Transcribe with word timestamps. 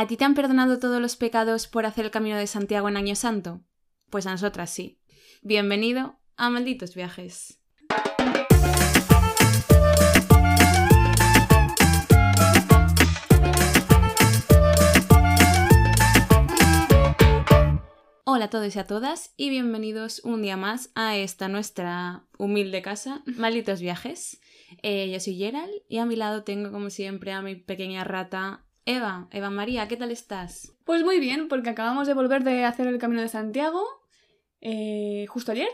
¿A 0.00 0.06
ti 0.06 0.16
te 0.16 0.24
han 0.24 0.34
perdonado 0.34 0.78
todos 0.78 1.02
los 1.02 1.16
pecados 1.16 1.66
por 1.66 1.84
hacer 1.84 2.04
el 2.04 2.12
camino 2.12 2.36
de 2.36 2.46
Santiago 2.46 2.88
en 2.88 2.96
Año 2.96 3.16
Santo? 3.16 3.64
Pues 4.10 4.28
a 4.28 4.30
nosotras 4.30 4.70
sí. 4.70 5.00
Bienvenido 5.42 6.20
a 6.36 6.50
Malditos 6.50 6.94
Viajes. 6.94 7.58
Hola 18.22 18.44
a 18.44 18.50
todos 18.50 18.76
y 18.76 18.78
a 18.78 18.86
todas 18.86 19.34
y 19.36 19.50
bienvenidos 19.50 20.20
un 20.22 20.42
día 20.42 20.56
más 20.56 20.92
a 20.94 21.16
esta 21.16 21.48
nuestra 21.48 22.24
humilde 22.38 22.82
casa, 22.82 23.24
Malditos 23.26 23.80
Viajes. 23.80 24.40
Eh, 24.84 25.10
yo 25.10 25.18
soy 25.18 25.36
Gerald 25.38 25.72
y 25.88 25.98
a 25.98 26.06
mi 26.06 26.14
lado 26.14 26.44
tengo 26.44 26.70
como 26.70 26.88
siempre 26.90 27.32
a 27.32 27.42
mi 27.42 27.56
pequeña 27.56 28.04
rata 28.04 28.67
Eva. 28.88 29.28
Eva 29.32 29.50
María, 29.50 29.86
¿qué 29.86 29.98
tal 29.98 30.10
estás? 30.10 30.74
Pues 30.84 31.04
muy 31.04 31.20
bien, 31.20 31.48
porque 31.48 31.68
acabamos 31.68 32.06
de 32.06 32.14
volver 32.14 32.42
de 32.42 32.64
hacer 32.64 32.86
el 32.86 32.96
Camino 32.96 33.20
de 33.20 33.28
Santiago 33.28 33.84
eh, 34.62 35.26
justo 35.28 35.52
ayer. 35.52 35.68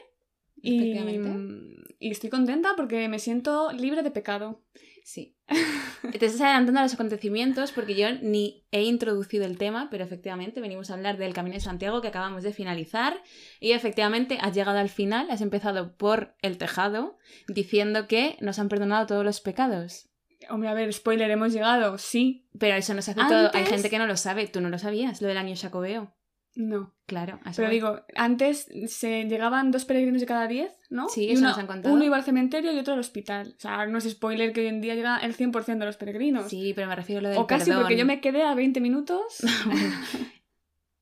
Y, 0.60 0.91
Efectivamente. 0.91 1.95
y 2.00 2.10
estoy 2.10 2.28
contenta 2.28 2.72
porque 2.77 3.08
me 3.08 3.20
siento 3.20 3.70
libre 3.70 4.02
de 4.02 4.10
pecado. 4.10 4.62
Sí. 5.05 5.36
Te 5.46 6.27
estás 6.27 6.41
adelantando 6.41 6.80
a 6.80 6.82
los 6.82 6.95
acontecimientos 6.95 7.70
porque 7.70 7.95
yo 7.95 8.08
ni 8.20 8.64
he 8.72 8.82
introducido 8.82 9.44
el 9.44 9.58
tema, 9.58 9.91
pero 9.91 10.02
efectivamente 10.02 10.60
venimos 10.60 10.91
a 10.91 10.94
hablar 10.94 11.16
del 11.16 11.34
Camino 11.34 11.55
de 11.55 11.60
Santiago 11.60 12.00
que 12.00 12.08
acabamos 12.08 12.42
de 12.42 12.52
finalizar 12.52 13.22
y 13.60 13.72
efectivamente 13.72 14.38
has 14.41 14.55
llegado 14.55 14.78
al 14.78 14.88
final, 14.88 15.30
has 15.30 15.41
empezado 15.41 15.96
por 15.96 16.34
el 16.42 16.58
tejado 16.58 17.16
diciendo 17.46 18.08
que 18.08 18.36
nos 18.41 18.58
han 18.58 18.69
perdonado 18.69 19.06
todos 19.06 19.24
los 19.24 19.41
pecados. 19.41 20.08
Hombre, 20.51 20.69
a 20.69 20.75
ver, 20.75 20.93
spoiler, 20.93 21.30
hemos 21.30 21.53
llegado, 21.53 21.98
sí. 21.98 22.48
Pero 22.59 22.77
eso 22.77 22.95
no 22.95 23.03
se 23.03 23.12
hace 23.12 23.21
todo. 23.29 23.51
Hay 23.53 23.66
gente 23.66 23.91
que 23.91 23.98
no 23.98 24.07
lo 24.07 24.16
sabe. 24.16 24.47
Tú 24.47 24.61
no 24.61 24.69
lo 24.69 24.79
sabías, 24.79 25.20
lo 25.20 25.29
del 25.29 25.39
año 25.39 25.55
jacobeo. 25.57 26.15
No. 26.57 26.95
Claro. 27.07 27.41
Pero 27.57 27.69
voy. 27.69 27.75
digo, 27.75 28.01
antes 28.14 28.69
se 28.86 29.25
llegaban 29.25 29.70
dos 29.70 29.84
peregrinos 29.84 30.20
de 30.20 30.27
cada 30.27 30.47
diez, 30.47 30.73
¿no? 30.89 31.09
Sí, 31.09 31.28
eso 31.31 31.41
uno, 31.41 31.48
nos 31.48 31.59
han 31.59 31.67
contado. 31.67 31.95
Uno 31.95 32.05
iba 32.05 32.17
al 32.17 32.23
cementerio 32.23 32.73
y 32.73 32.78
otro 32.78 32.95
al 32.95 33.01
hospital. 33.01 33.55
O 33.56 33.61
sea, 33.61 33.86
no 33.86 33.98
es 33.98 34.09
spoiler 34.09 34.53
que 34.53 34.61
hoy 34.61 34.69
en 34.69 34.81
día 34.81 34.95
llega 34.95 35.19
el 35.19 35.36
100% 35.36 35.78
de 35.78 35.84
los 35.84 35.97
peregrinos. 35.97 36.48
Sí, 36.48 36.73
pero 36.75 36.86
me 36.86 36.97
refiero 36.97 37.19
a 37.19 37.23
lo 37.23 37.29
del 37.31 37.39
o 37.39 37.47
casi 37.47 37.67
perdón. 37.67 37.83
porque 37.83 37.97
yo 37.97 38.06
me 38.06 38.20
quedé 38.20 38.45
a 38.45 38.55
20 38.55 38.81
minutos. 38.81 39.23
Bueno, 39.67 39.95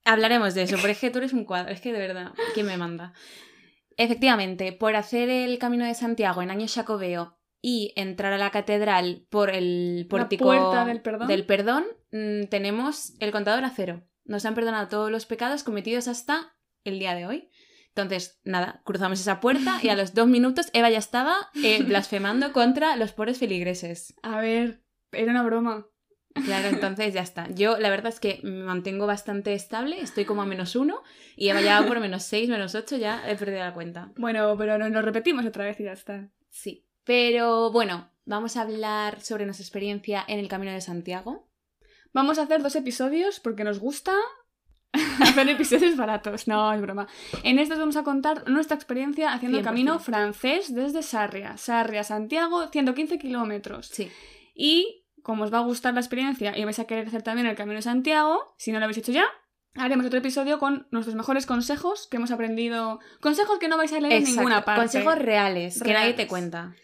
hablaremos 0.05 0.55
de 0.55 0.63
eso, 0.63 0.77
porque 0.77 0.93
es 0.93 0.99
que 0.99 1.11
tú 1.11 1.19
eres 1.19 1.33
un 1.33 1.45
cuadro, 1.45 1.73
es 1.73 1.81
que 1.81 1.93
de 1.93 1.99
verdad, 1.99 2.33
¿quién 2.55 2.67
me 2.67 2.77
manda? 2.77 3.13
Efectivamente, 3.97 4.73
por 4.73 4.97
hacer 4.97 5.29
el 5.29 5.59
Camino 5.59 5.85
de 5.85 5.95
Santiago 5.95 6.43
en 6.43 6.51
año 6.51 6.67
jacobeo 6.69 7.39
y 7.63 7.93
entrar 7.97 8.33
a 8.33 8.39
la 8.39 8.51
catedral 8.51 9.25
por 9.31 9.49
el 9.49 10.01
La 10.03 10.09
pórtico 10.09 10.45
puerta 10.45 10.85
del 10.85 11.01
perdón. 11.01 11.29
del 11.29 11.47
perdón, 11.47 11.85
mm, 12.11 12.45
tenemos 12.51 13.15
el 13.21 13.31
contador 13.31 13.65
a 13.65 13.71
cero. 13.71 14.03
Nos 14.25 14.45
han 14.45 14.55
perdonado 14.55 14.89
todos 14.89 15.11
los 15.11 15.25
pecados 15.27 15.63
cometidos 15.63 16.09
hasta 16.09 16.55
el 16.85 16.99
día 16.99 17.15
de 17.15 17.27
hoy. 17.27 17.49
Entonces, 17.89 18.41
nada, 18.45 18.83
cruzamos 18.85 19.21
esa 19.21 19.41
puerta 19.41 19.79
y 19.81 19.89
a 19.89 19.95
los 19.97 20.13
dos 20.13 20.27
minutos 20.27 20.71
Eva 20.73 20.91
ya 20.91 20.99
estaba 20.99 21.37
eh, 21.63 21.83
blasfemando 21.85 22.53
contra 22.53 22.97
los 22.97 23.13
pobres 23.13 23.39
feligreses. 23.39 24.15
A 24.23 24.41
ver, 24.41 24.83
era 25.13 25.31
una 25.31 25.43
broma. 25.43 25.87
Claro, 26.47 26.69
entonces 26.69 27.13
ya 27.13 27.21
está. 27.21 27.49
Yo 27.51 27.79
la 27.79 27.91
verdad 27.91 28.09
es 28.13 28.19
que 28.19 28.41
me 28.43 28.65
mantengo 28.65 29.07
bastante 29.07 29.53
estable, 29.53 30.01
estoy 30.01 30.25
como 30.25 30.41
a 30.41 30.47
menos 30.47 30.75
uno 30.75 31.03
y 31.37 31.51
Eva 31.51 31.61
ya 31.61 31.87
por 31.87 32.01
menos 32.01 32.23
seis, 32.23 32.49
menos 32.49 32.75
ocho, 32.75 32.97
ya 32.97 33.23
he 33.31 33.37
perdido 33.37 33.61
la 33.61 33.75
cuenta. 33.75 34.13
Bueno, 34.17 34.55
pero 34.57 34.79
nos 34.79 34.91
lo 34.91 35.03
repetimos 35.03 35.45
otra 35.45 35.65
vez 35.65 35.79
y 35.79 35.85
ya 35.85 35.93
está. 35.93 36.31
Sí. 36.49 36.87
Pero 37.05 37.71
bueno, 37.73 38.11
vamos 38.25 38.57
a 38.57 38.63
hablar 38.63 39.21
sobre 39.21 39.45
nuestra 39.45 39.65
experiencia 39.65 40.25
en 40.27 40.39
el 40.39 40.49
Camino 40.49 40.73
de 40.73 40.81
Santiago. 40.81 41.49
Vamos 42.13 42.39
a 42.39 42.43
hacer 42.43 42.63
dos 42.63 42.77
episodios 42.77 43.41
porque 43.41 43.65
nos 43.65 43.79
gusta 43.79 44.13
hacer 45.21 45.49
episodios 45.49 45.97
baratos. 45.97 46.47
No, 46.47 46.73
es 46.73 46.81
broma. 46.81 47.09
En 47.43 47.59
estos 47.59 47.79
vamos 47.79 47.97
a 47.97 48.05
contar 48.05 48.49
nuestra 48.49 48.77
experiencia 48.77 49.33
haciendo 49.33 49.59
el 49.59 49.65
100%. 49.65 49.67
camino 49.67 49.99
francés 49.99 50.75
desde 50.75 51.03
Sarria. 51.03 51.57
Sarria, 51.57 52.05
Santiago, 52.05 52.69
115 52.69 53.19
kilómetros. 53.19 53.89
Sí. 53.89 54.11
Y 54.55 55.07
como 55.23 55.45
os 55.45 55.53
va 55.53 55.59
a 55.59 55.63
gustar 55.63 55.95
la 55.95 56.01
experiencia 56.01 56.57
y 56.57 56.65
vais 56.65 56.79
a 56.79 56.85
querer 56.85 57.07
hacer 57.07 57.23
también 57.23 57.47
el 57.47 57.57
camino 57.57 57.77
de 57.77 57.83
Santiago, 57.83 58.55
si 58.59 58.73
no 58.73 58.79
lo 58.79 58.85
habéis 58.85 58.99
hecho 58.99 59.13
ya, 59.13 59.25
haremos 59.75 60.07
otro 60.07 60.19
episodio 60.19 60.59
con 60.59 60.87
nuestros 60.91 61.17
mejores 61.17 61.47
consejos 61.47 62.09
que 62.11 62.19
hemos 62.19 62.31
aprendido. 62.31 63.01
Consejos 63.21 63.59
que 63.59 63.69
no 63.69 63.77
vais 63.77 63.93
a 63.93 64.01
leer 64.01 64.15
en 64.15 64.25
ninguna 64.25 64.65
parte. 64.65 64.83
Consejos 64.83 65.19
reales, 65.19 65.83
que 65.83 65.93
nadie 65.93 66.13
te 66.13 66.27
cuenta. 66.27 66.75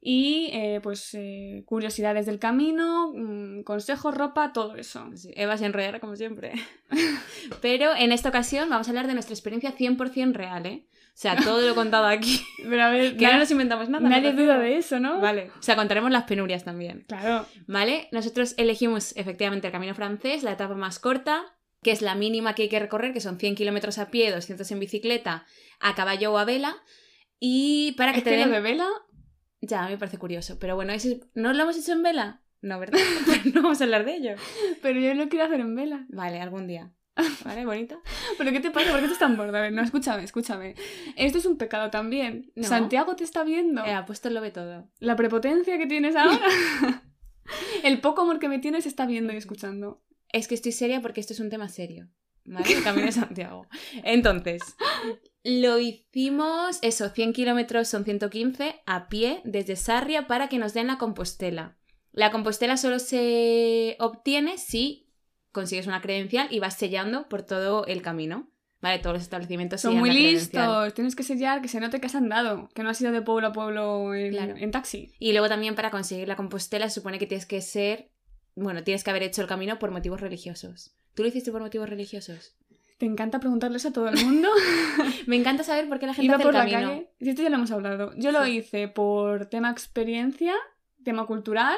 Y 0.00 0.50
eh, 0.52 0.80
pues 0.82 1.10
eh, 1.14 1.62
curiosidades 1.66 2.26
del 2.26 2.38
camino, 2.38 3.12
mm, 3.14 3.62
consejos, 3.62 4.14
ropa, 4.14 4.52
todo 4.52 4.76
eso. 4.76 5.10
Sí, 5.16 5.32
Eva 5.34 5.56
se 5.58 5.66
enrollará 5.66 5.98
como 6.00 6.14
siempre. 6.16 6.52
Pero 7.60 7.94
en 7.96 8.12
esta 8.12 8.28
ocasión 8.28 8.68
vamos 8.70 8.86
a 8.86 8.90
hablar 8.90 9.06
de 9.06 9.14
nuestra 9.14 9.34
experiencia 9.34 9.74
100% 9.76 10.32
real, 10.34 10.66
¿eh? 10.66 10.86
O 10.92 11.18
sea, 11.18 11.34
todo 11.36 11.66
lo 11.66 11.74
contado 11.74 12.06
aquí. 12.06 12.40
Pero 12.62 12.82
a 12.84 12.90
ver, 12.90 13.16
Que 13.16 13.26
no 13.26 13.38
nos 13.38 13.50
inventamos 13.50 13.88
nada. 13.88 14.06
nadie 14.08 14.32
me 14.32 14.42
duda 14.42 14.58
de 14.58 14.76
eso, 14.76 15.00
¿no? 15.00 15.18
Vale. 15.18 15.50
O 15.58 15.62
sea, 15.62 15.74
contaremos 15.74 16.10
las 16.10 16.24
penurias 16.24 16.62
también. 16.64 17.04
Claro. 17.08 17.46
¿Vale? 17.66 18.08
Nosotros 18.12 18.54
elegimos 18.58 19.16
efectivamente 19.16 19.66
el 19.68 19.72
camino 19.72 19.94
francés, 19.94 20.42
la 20.42 20.52
etapa 20.52 20.74
más 20.74 20.98
corta, 20.98 21.42
que 21.82 21.90
es 21.90 22.02
la 22.02 22.14
mínima 22.14 22.54
que 22.54 22.64
hay 22.64 22.68
que 22.68 22.78
recorrer, 22.80 23.14
que 23.14 23.20
son 23.22 23.38
100 23.38 23.54
kilómetros 23.54 23.98
a 23.98 24.10
pie, 24.10 24.30
200 24.30 24.70
en 24.70 24.78
bicicleta, 24.78 25.46
a 25.80 25.94
caballo 25.94 26.32
o 26.32 26.38
a 26.38 26.44
vela. 26.44 26.76
Y 27.40 27.92
para 27.92 28.12
que 28.12 28.18
Es 28.18 28.24
te 28.24 28.30
que 28.30 28.36
den... 28.36 28.48
lo 28.50 28.54
de 28.54 28.60
vela, 28.60 28.88
Ya, 29.60 29.88
me 29.88 29.98
parece 29.98 30.18
curioso. 30.18 30.58
Pero 30.58 30.74
bueno, 30.76 30.92
ese- 30.92 31.20
¿no 31.34 31.52
lo 31.52 31.62
hemos 31.62 31.76
hecho 31.78 31.92
en 31.92 32.02
vela? 32.02 32.42
No, 32.62 32.78
¿verdad? 32.78 32.98
no 33.54 33.62
vamos 33.62 33.80
a 33.80 33.84
hablar 33.84 34.04
de 34.04 34.16
ello. 34.16 34.34
pero 34.82 34.98
yo 35.00 35.14
lo 35.14 35.28
quiero 35.28 35.44
hacer 35.46 35.60
en 35.60 35.74
vela. 35.74 36.06
Vale, 36.08 36.40
algún 36.40 36.66
día. 36.66 36.92
¿Vale? 37.44 37.64
Bonito. 37.64 38.00
¿Pero 38.36 38.52
qué 38.52 38.60
te 38.60 38.70
pasa? 38.70 38.90
¿Por 38.90 38.98
qué 38.98 39.04
estás 39.06 39.18
tan 39.20 39.36
borda? 39.36 39.58
A 39.58 39.62
ver, 39.62 39.72
no, 39.72 39.82
escúchame, 39.82 40.22
escúchame. 40.22 40.74
Esto 41.16 41.38
es 41.38 41.46
un 41.46 41.56
pecado 41.56 41.90
también. 41.90 42.52
No. 42.54 42.64
Santiago 42.64 43.16
te 43.16 43.24
está 43.24 43.42
viendo. 43.44 43.84
Eh, 43.84 43.94
puesto 44.06 44.28
lo 44.30 44.40
ve 44.40 44.50
todo. 44.50 44.90
La 44.98 45.16
prepotencia 45.16 45.78
que 45.78 45.86
tienes 45.86 46.14
ahora. 46.16 46.40
El 47.84 48.00
poco 48.00 48.22
amor 48.22 48.38
que 48.38 48.48
me 48.48 48.58
tienes 48.58 48.86
está 48.86 49.06
viendo 49.06 49.32
y 49.32 49.36
escuchando. 49.36 50.02
Es 50.32 50.48
que 50.48 50.54
estoy 50.54 50.72
seria 50.72 51.00
porque 51.00 51.20
esto 51.20 51.32
es 51.32 51.40
un 51.40 51.48
tema 51.50 51.68
serio. 51.68 52.08
¿Vale? 52.44 52.82
Camino 52.84 53.06
de 53.06 53.12
Santiago. 53.12 53.66
Entonces, 54.04 54.62
lo 55.46 55.78
hicimos, 55.78 56.80
eso, 56.82 57.08
100 57.08 57.32
kilómetros 57.32 57.86
son 57.86 58.04
115 58.04 58.82
a 58.84 59.08
pie 59.08 59.42
desde 59.44 59.76
Sarria 59.76 60.26
para 60.26 60.48
que 60.48 60.58
nos 60.58 60.74
den 60.74 60.88
la 60.88 60.98
Compostela. 60.98 61.76
La 62.10 62.32
Compostela 62.32 62.76
solo 62.76 62.98
se 62.98 63.96
obtiene 64.00 64.58
si 64.58 65.08
consigues 65.52 65.86
una 65.86 66.02
credencial 66.02 66.48
y 66.50 66.58
vas 66.58 66.76
sellando 66.76 67.28
por 67.28 67.42
todo 67.42 67.86
el 67.86 68.02
camino. 68.02 68.50
¿Vale? 68.82 68.98
Todos 68.98 69.14
los 69.14 69.22
establecimientos 69.22 69.80
Son 69.80 69.96
muy 69.96 70.10
listos. 70.10 70.94
Tienes 70.94 71.16
que 71.16 71.22
sellar 71.22 71.62
que 71.62 71.68
se 71.68 71.80
note 71.80 71.98
que 71.98 72.06
has 72.06 72.14
andado. 72.14 72.68
Que 72.74 72.82
no 72.82 72.90
has 72.90 73.00
ido 73.00 73.10
de 73.10 73.22
pueblo 73.22 73.48
a 73.48 73.52
pueblo 73.52 74.14
en, 74.14 74.32
Claro. 74.32 74.54
en 74.56 74.70
taxi. 74.70 75.12
Y 75.18 75.32
luego 75.32 75.48
también 75.48 75.74
para 75.74 75.90
conseguir 75.90 76.28
la 76.28 76.36
Compostela 76.36 76.88
se 76.88 76.96
supone 76.96 77.18
que 77.18 77.26
tienes 77.26 77.46
que 77.46 77.62
ser, 77.62 78.10
bueno, 78.54 78.84
tienes 78.84 79.02
que 79.02 79.10
haber 79.10 79.22
hecho 79.22 79.40
el 79.42 79.48
camino 79.48 79.78
por 79.78 79.92
motivos 79.92 80.20
religiosos. 80.20 80.94
¿Tú 81.14 81.22
lo 81.22 81.28
hiciste 81.28 81.50
por 81.52 81.62
motivos 81.62 81.88
religiosos? 81.88 82.54
Te 82.98 83.04
encanta 83.06 83.40
preguntarles 83.40 83.84
a 83.86 83.92
todo 83.92 84.08
el 84.08 84.16
mundo. 84.24 84.48
Me 85.26 85.36
encanta 85.36 85.62
saber 85.64 85.88
por 85.88 85.98
qué 85.98 86.06
la 86.06 86.14
gente 86.14 86.26
Iba 86.26 86.36
hace 86.36 86.44
por 86.44 86.54
el 86.54 86.58
la 86.58 86.70
camino. 86.70 86.88
calle. 86.90 87.10
Esto 87.20 87.42
ya 87.42 87.50
lo 87.50 87.56
hemos 87.56 87.70
hablado. 87.70 88.12
Yo 88.16 88.32
lo 88.32 88.46
hice 88.46 88.88
por 88.88 89.46
tema 89.46 89.70
experiencia, 89.70 90.54
tema 91.04 91.26
cultural 91.26 91.76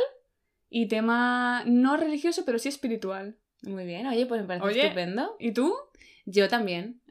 y 0.70 0.86
tema 0.86 1.62
no 1.66 1.96
religioso, 1.96 2.44
pero 2.44 2.58
sí 2.58 2.68
espiritual. 2.68 3.36
Muy 3.62 3.84
bien, 3.84 4.06
oye, 4.06 4.26
pues 4.26 4.42
me 4.42 4.46
parece 4.46 4.66
Oye. 4.66 4.82
estupendo. 4.84 5.34
¿Y 5.40 5.50
tú? 5.52 5.74
Yo 6.26 6.48
también. 6.48 7.00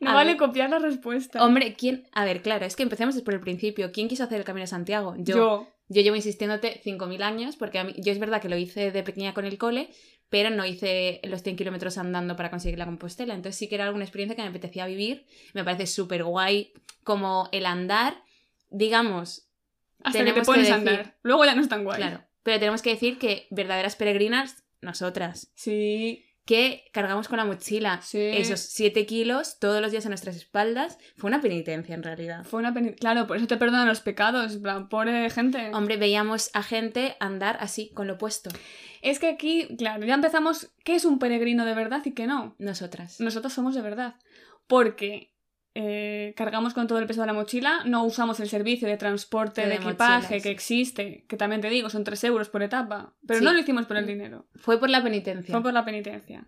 No 0.00 0.10
A 0.10 0.14
vale 0.14 0.32
ver. 0.32 0.36
copiar 0.38 0.70
la 0.70 0.78
respuesta. 0.78 1.44
Hombre, 1.44 1.74
¿quién? 1.74 2.04
A 2.12 2.24
ver, 2.24 2.42
claro, 2.42 2.64
es 2.64 2.76
que 2.76 2.82
empecemos 2.82 3.20
por 3.22 3.34
el 3.34 3.40
principio. 3.40 3.90
¿Quién 3.92 4.08
quiso 4.08 4.24
hacer 4.24 4.38
el 4.38 4.44
Camino 4.44 4.62
de 4.62 4.68
Santiago? 4.68 5.14
Yo. 5.18 5.36
Yo. 5.36 5.68
Yo 5.88 6.00
llevo 6.02 6.16
insistiéndote 6.16 6.80
5.000 6.84 7.22
años, 7.22 7.56
porque 7.56 7.78
a 7.78 7.84
mí, 7.84 7.94
yo 7.98 8.12
es 8.12 8.18
verdad 8.18 8.40
que 8.40 8.48
lo 8.48 8.56
hice 8.56 8.90
de 8.90 9.02
pequeña 9.02 9.34
con 9.34 9.44
el 9.44 9.58
cole, 9.58 9.90
pero 10.32 10.48
no 10.48 10.64
hice 10.64 11.20
los 11.24 11.42
100 11.42 11.56
kilómetros 11.56 11.98
andando 11.98 12.36
para 12.36 12.48
conseguir 12.50 12.78
la 12.78 12.86
Compostela. 12.86 13.34
Entonces 13.34 13.58
sí 13.58 13.68
que 13.68 13.74
era 13.74 13.84
alguna 13.84 14.02
experiencia 14.04 14.34
que 14.34 14.40
me 14.40 14.48
apetecía 14.48 14.86
vivir. 14.86 15.26
Me 15.52 15.62
parece 15.62 15.86
súper 15.86 16.24
guay 16.24 16.72
como 17.04 17.50
el 17.52 17.66
andar, 17.66 18.22
digamos, 18.70 19.46
Hasta 20.04 20.18
que 20.18 20.24
te 20.24 20.30
Tenemos 20.30 20.46
pones 20.46 20.66
que 20.66 20.72
a 20.72 20.78
decir- 20.78 20.88
andar. 20.88 21.16
Luego 21.22 21.44
ya 21.44 21.54
no 21.54 21.60
es 21.60 21.68
tan 21.68 21.84
guay. 21.84 21.98
claro. 21.98 22.24
Pero 22.42 22.58
tenemos 22.58 22.80
que 22.80 22.90
decir 22.90 23.18
que 23.18 23.46
verdaderas 23.50 23.94
peregrinas, 23.94 24.64
nosotras, 24.80 25.52
Sí. 25.54 26.24
Que 26.44 26.84
cargamos 26.92 27.28
con 27.28 27.36
la 27.36 27.44
mochila 27.44 28.00
Sí. 28.02 28.18
esos 28.18 28.60
7 28.60 29.06
kilos 29.06 29.58
todos 29.60 29.80
los 29.80 29.92
días 29.92 30.04
a 30.06 30.08
nuestras 30.08 30.34
espaldas, 30.36 30.98
fue 31.16 31.28
una 31.28 31.40
penitencia 31.40 31.94
en 31.94 32.02
realidad. 32.02 32.44
Fue 32.44 32.58
una 32.60 32.74
peni- 32.74 32.96
Claro, 32.98 33.26
por 33.26 33.36
eso 33.36 33.46
te 33.46 33.56
perdonan 33.56 33.86
los 33.86 34.00
pecados. 34.00 34.58
Pobre 34.90 35.30
gente. 35.30 35.70
Hombre, 35.72 35.96
veíamos 35.96 36.50
a 36.54 36.62
gente 36.62 37.16
andar 37.20 37.56
así, 37.60 37.90
con 37.94 38.06
lo 38.08 38.18
puesto. 38.18 38.50
Es 39.02 39.18
que 39.18 39.28
aquí, 39.28 39.68
claro, 39.76 40.04
ya 40.04 40.14
empezamos. 40.14 40.72
¿Qué 40.84 40.94
es 40.96 41.04
un 41.04 41.18
peregrino 41.18 41.64
de 41.64 41.74
verdad 41.74 42.02
y 42.04 42.12
qué 42.12 42.26
no? 42.26 42.54
Nosotras. 42.58 43.20
Nosotros 43.20 43.52
somos 43.52 43.74
de 43.74 43.82
verdad. 43.82 44.14
Porque 44.66 45.31
eh, 45.74 46.34
cargamos 46.36 46.74
con 46.74 46.86
todo 46.86 46.98
el 46.98 47.06
peso 47.06 47.22
de 47.22 47.26
la 47.26 47.32
mochila, 47.32 47.80
no 47.86 48.04
usamos 48.04 48.40
el 48.40 48.48
servicio 48.48 48.86
de 48.88 48.96
transporte 48.96 49.62
De 49.62 49.68
de, 49.68 49.74
equipaje 49.76 50.40
que 50.40 50.50
existe, 50.50 51.24
que 51.28 51.36
también 51.36 51.60
te 51.60 51.70
digo, 51.70 51.88
son 51.88 52.04
3 52.04 52.24
euros 52.24 52.48
por 52.50 52.62
etapa, 52.62 53.14
pero 53.26 53.38
Sí. 53.38 53.44
no 53.44 53.52
lo 53.52 53.58
hicimos 53.58 53.86
por 53.86 53.96
el 53.96 54.06
dinero, 54.06 54.46
Fue 54.56 54.78
por 54.78 54.90
la 54.90 55.02
penitencia. 55.02 55.52
fue 55.52 55.62
por 55.62 55.72
la 55.72 55.84
penitencia. 55.84 56.46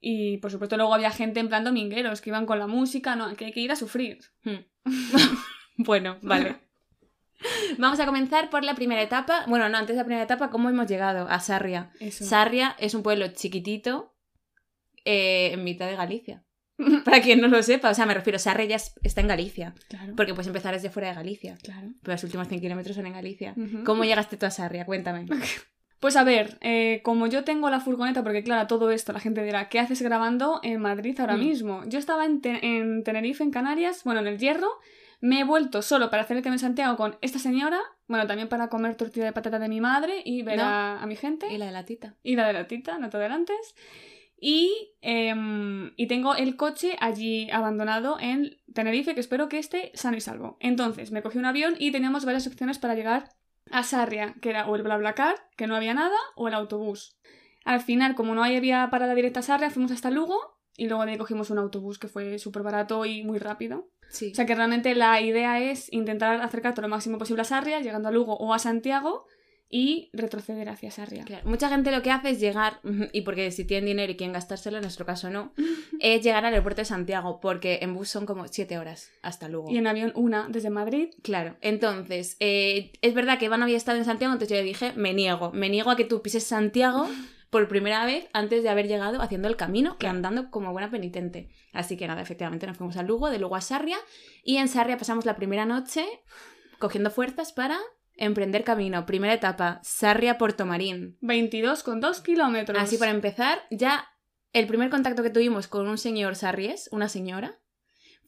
Y 0.00 0.38
por 0.38 0.50
supuesto 0.50 0.76
luego 0.76 0.94
había 0.94 1.10
gente 1.10 1.40
en 1.40 1.48
plan 1.48 1.64
domingueros 1.64 2.20
que 2.20 2.30
iban 2.30 2.44
con 2.46 2.58
la 2.58 2.66
música, 2.66 3.16
no, 3.16 3.34
que 3.34 3.46
hay 3.46 3.52
que 3.52 3.60
ir 3.60 3.72
a 3.72 3.76
sufrir. 3.76 4.18
Hmm. 4.44 4.64
bueno, 5.76 6.18
vale. 6.22 6.56
Vamos 7.78 8.00
a 8.00 8.06
comenzar 8.06 8.50
por 8.50 8.64
la 8.64 8.74
primera 8.74 9.02
etapa. 9.02 9.44
Bueno, 9.46 9.68
no, 9.68 9.76
antes 9.76 9.94
de 9.94 10.00
la 10.00 10.04
primera 10.04 10.24
etapa, 10.24 10.50
¿cómo 10.50 10.70
hemos 10.70 10.86
llegado? 10.86 11.28
A 11.28 11.38
Sarria. 11.40 11.90
Eso. 12.00 12.24
Sarria 12.24 12.74
es 12.78 12.94
un 12.94 13.02
pueblo 13.02 13.28
chiquitito 13.28 14.14
eh, 15.04 15.50
en 15.52 15.64
mitad 15.64 15.86
de 15.86 15.96
Galicia. 15.96 16.44
Para 17.04 17.20
quien 17.22 17.40
no 17.40 17.48
lo 17.48 17.62
sepa, 17.62 17.90
o 17.90 17.94
sea, 17.94 18.06
me 18.06 18.14
refiero, 18.14 18.38
Sarria 18.38 18.66
ya 18.66 18.76
es- 18.76 18.94
está 19.02 19.20
en 19.20 19.28
Galicia. 19.28 19.74
claro. 19.88 20.12
Porque 20.16 20.34
puedes 20.34 20.46
empezar 20.48 20.74
desde 20.74 20.90
fuera 20.90 21.08
de 21.08 21.14
Galicia. 21.14 21.56
claro. 21.62 21.88
Pero 22.02 22.12
los 22.14 22.24
últimos 22.24 22.48
100 22.48 22.60
kilómetros 22.60 22.96
son 22.96 23.06
en 23.06 23.12
Galicia. 23.14 23.54
¿Cómo 23.84 24.04
llegaste 24.04 24.36
tú 24.36 24.46
a 24.46 24.50
Sarria? 24.50 24.84
Cuéntame. 24.86 25.26
Pues 25.98 26.14
a 26.16 26.24
ver, 26.24 26.58
eh, 26.60 27.00
como 27.02 27.26
yo 27.26 27.42
tengo 27.42 27.70
la 27.70 27.80
furgoneta, 27.80 28.22
porque 28.22 28.42
claro, 28.44 28.66
todo 28.66 28.90
esto 28.90 29.14
la 29.14 29.18
gente 29.18 29.42
dirá, 29.42 29.70
¿qué 29.70 29.80
haces 29.80 30.02
grabando 30.02 30.60
en 30.62 30.78
Madrid 30.78 31.18
ahora 31.18 31.36
Mm. 31.36 31.40
mismo? 31.40 31.82
Yo 31.86 31.98
estaba 31.98 32.26
en, 32.26 32.42
Te- 32.42 32.64
en 32.64 33.02
Tenerife, 33.02 33.42
en 33.42 33.50
Canarias, 33.50 34.04
bueno, 34.04 34.20
en 34.20 34.26
el 34.26 34.38
Hierro, 34.38 34.68
me 35.22 35.40
he 35.40 35.44
vuelto 35.44 35.80
solo 35.80 36.10
para 36.10 36.22
hacer 36.24 36.36
el 36.36 36.42
Camino 36.42 36.58
de 36.60 36.66
Santiago 36.66 36.98
con 36.98 37.16
esta 37.22 37.38
señora, 37.38 37.80
bueno, 38.08 38.26
también 38.26 38.50
para 38.50 38.68
comer 38.68 38.94
tortilla 38.94 39.24
de 39.24 39.32
patata 39.32 39.58
de 39.58 39.68
mi 39.70 39.80
madre 39.80 40.20
y 40.22 40.42
ver 40.42 40.58
No. 40.58 40.64
a, 40.64 41.02
a 41.02 41.06
mi 41.06 41.16
gente, 41.16 41.46
Y 41.50 41.56
la 41.56 41.64
de 41.64 41.72
la 41.72 41.86
tita. 41.86 42.14
y 42.22 42.36
la 42.36 42.46
de 42.46 42.52
la 42.52 42.66
tita, 42.68 42.98
no 42.98 43.08
te 43.08 43.16
adelantes. 43.16 43.74
Y, 44.38 44.94
em, 45.00 45.92
y 45.96 46.06
tengo 46.08 46.34
el 46.34 46.56
coche 46.56 46.96
allí 47.00 47.50
abandonado 47.50 48.18
en 48.20 48.58
Tenerife, 48.74 49.14
que 49.14 49.20
espero 49.20 49.48
que 49.48 49.58
esté 49.58 49.92
sano 49.94 50.16
y 50.16 50.20
salvo. 50.20 50.56
Entonces, 50.60 51.10
me 51.10 51.22
cogí 51.22 51.38
un 51.38 51.46
avión 51.46 51.74
y 51.78 51.90
teníamos 51.90 52.24
varias 52.24 52.46
opciones 52.46 52.78
para 52.78 52.94
llegar 52.94 53.30
a 53.70 53.82
Sarria, 53.82 54.34
que 54.40 54.50
era 54.50 54.68
o 54.68 54.76
el 54.76 54.82
BlaBlaCar, 54.82 55.36
que 55.56 55.66
no 55.66 55.74
había 55.74 55.94
nada, 55.94 56.16
o 56.34 56.48
el 56.48 56.54
autobús. 56.54 57.16
Al 57.64 57.80
final, 57.80 58.14
como 58.14 58.34
no 58.34 58.44
había 58.44 58.88
parada 58.90 59.14
directa 59.14 59.40
a 59.40 59.42
Sarria, 59.42 59.70
fuimos 59.70 59.90
hasta 59.90 60.10
Lugo 60.10 60.58
y 60.76 60.86
luego 60.86 61.04
de 61.04 61.12
ahí 61.12 61.18
cogimos 61.18 61.50
un 61.50 61.58
autobús 61.58 61.98
que 61.98 62.08
fue 62.08 62.38
súper 62.38 62.62
barato 62.62 63.04
y 63.06 63.24
muy 63.24 63.38
rápido. 63.38 63.88
Sí. 64.10 64.30
O 64.30 64.34
sea 64.34 64.46
que 64.46 64.54
realmente 64.54 64.94
la 64.94 65.20
idea 65.20 65.60
es 65.60 65.92
intentar 65.92 66.40
acercarte 66.42 66.82
lo 66.82 66.88
máximo 66.88 67.18
posible 67.18 67.42
a 67.42 67.44
Sarria, 67.44 67.80
llegando 67.80 68.08
a 68.08 68.12
Lugo 68.12 68.36
o 68.36 68.54
a 68.54 68.58
Santiago 68.58 69.26
y 69.68 70.10
retroceder 70.12 70.68
hacia 70.68 70.90
Sarria. 70.90 71.24
Claro, 71.24 71.48
Mucha 71.48 71.68
gente 71.68 71.90
lo 71.90 72.02
que 72.02 72.10
hace 72.10 72.30
es 72.30 72.40
llegar, 72.40 72.80
y 73.12 73.22
porque 73.22 73.50
si 73.50 73.64
tienen 73.64 73.86
dinero 73.86 74.12
y 74.12 74.16
quieren 74.16 74.32
gastárselo, 74.32 74.76
en 74.76 74.82
nuestro 74.82 75.06
caso 75.06 75.30
no, 75.30 75.52
es 76.00 76.22
llegar 76.22 76.44
al 76.44 76.52
aeropuerto 76.52 76.82
de 76.82 76.86
Santiago, 76.86 77.40
porque 77.40 77.80
en 77.82 77.94
bus 77.94 78.08
son 78.08 78.26
como 78.26 78.46
7 78.46 78.78
horas 78.78 79.10
hasta 79.22 79.48
luego. 79.48 79.70
Y 79.70 79.78
en 79.78 79.86
avión 79.86 80.12
una 80.14 80.48
desde 80.48 80.70
Madrid. 80.70 81.10
Claro, 81.22 81.56
entonces, 81.60 82.36
eh, 82.40 82.92
es 83.02 83.14
verdad 83.14 83.38
que 83.38 83.46
Iván 83.46 83.62
había 83.62 83.76
estado 83.76 83.98
en 83.98 84.04
Santiago, 84.04 84.32
entonces 84.32 84.56
yo 84.56 84.62
le 84.62 84.66
dije, 84.66 84.92
me 84.96 85.14
niego, 85.14 85.52
me 85.52 85.68
niego 85.68 85.90
a 85.90 85.96
que 85.96 86.04
tú 86.04 86.22
pises 86.22 86.44
Santiago 86.44 87.08
por 87.50 87.68
primera 87.68 88.04
vez 88.06 88.28
antes 88.32 88.62
de 88.62 88.68
haber 88.68 88.86
llegado 88.86 89.20
haciendo 89.20 89.48
el 89.48 89.56
camino 89.56 89.98
que 89.98 90.06
andando 90.06 90.50
como 90.50 90.72
buena 90.72 90.90
penitente. 90.90 91.48
Así 91.72 91.96
que 91.96 92.06
nada, 92.06 92.22
efectivamente 92.22 92.66
nos 92.66 92.76
fuimos 92.76 92.96
a 92.96 93.02
Lugo, 93.02 93.30
de 93.30 93.38
Lugo 93.38 93.56
a 93.56 93.60
Sarria, 93.60 93.98
y 94.44 94.58
en 94.58 94.68
Sarria 94.68 94.96
pasamos 94.96 95.26
la 95.26 95.36
primera 95.36 95.66
noche 95.66 96.04
cogiendo 96.78 97.10
fuerzas 97.10 97.52
para 97.52 97.78
emprender 98.16 98.64
camino. 98.64 99.06
Primera 99.06 99.34
etapa, 99.34 99.80
Sarria-Porto 99.82 100.66
Marín. 100.66 101.18
22,2 101.22 102.22
kilómetros. 102.22 102.78
Así 102.80 102.96
para 102.98 103.10
empezar, 103.10 103.60
ya 103.70 104.06
el 104.52 104.66
primer 104.66 104.90
contacto 104.90 105.22
que 105.22 105.30
tuvimos 105.30 105.66
con 105.68 105.86
un 105.88 105.98
señor 105.98 106.34
sarries, 106.36 106.88
una 106.92 107.08
señora, 107.08 107.58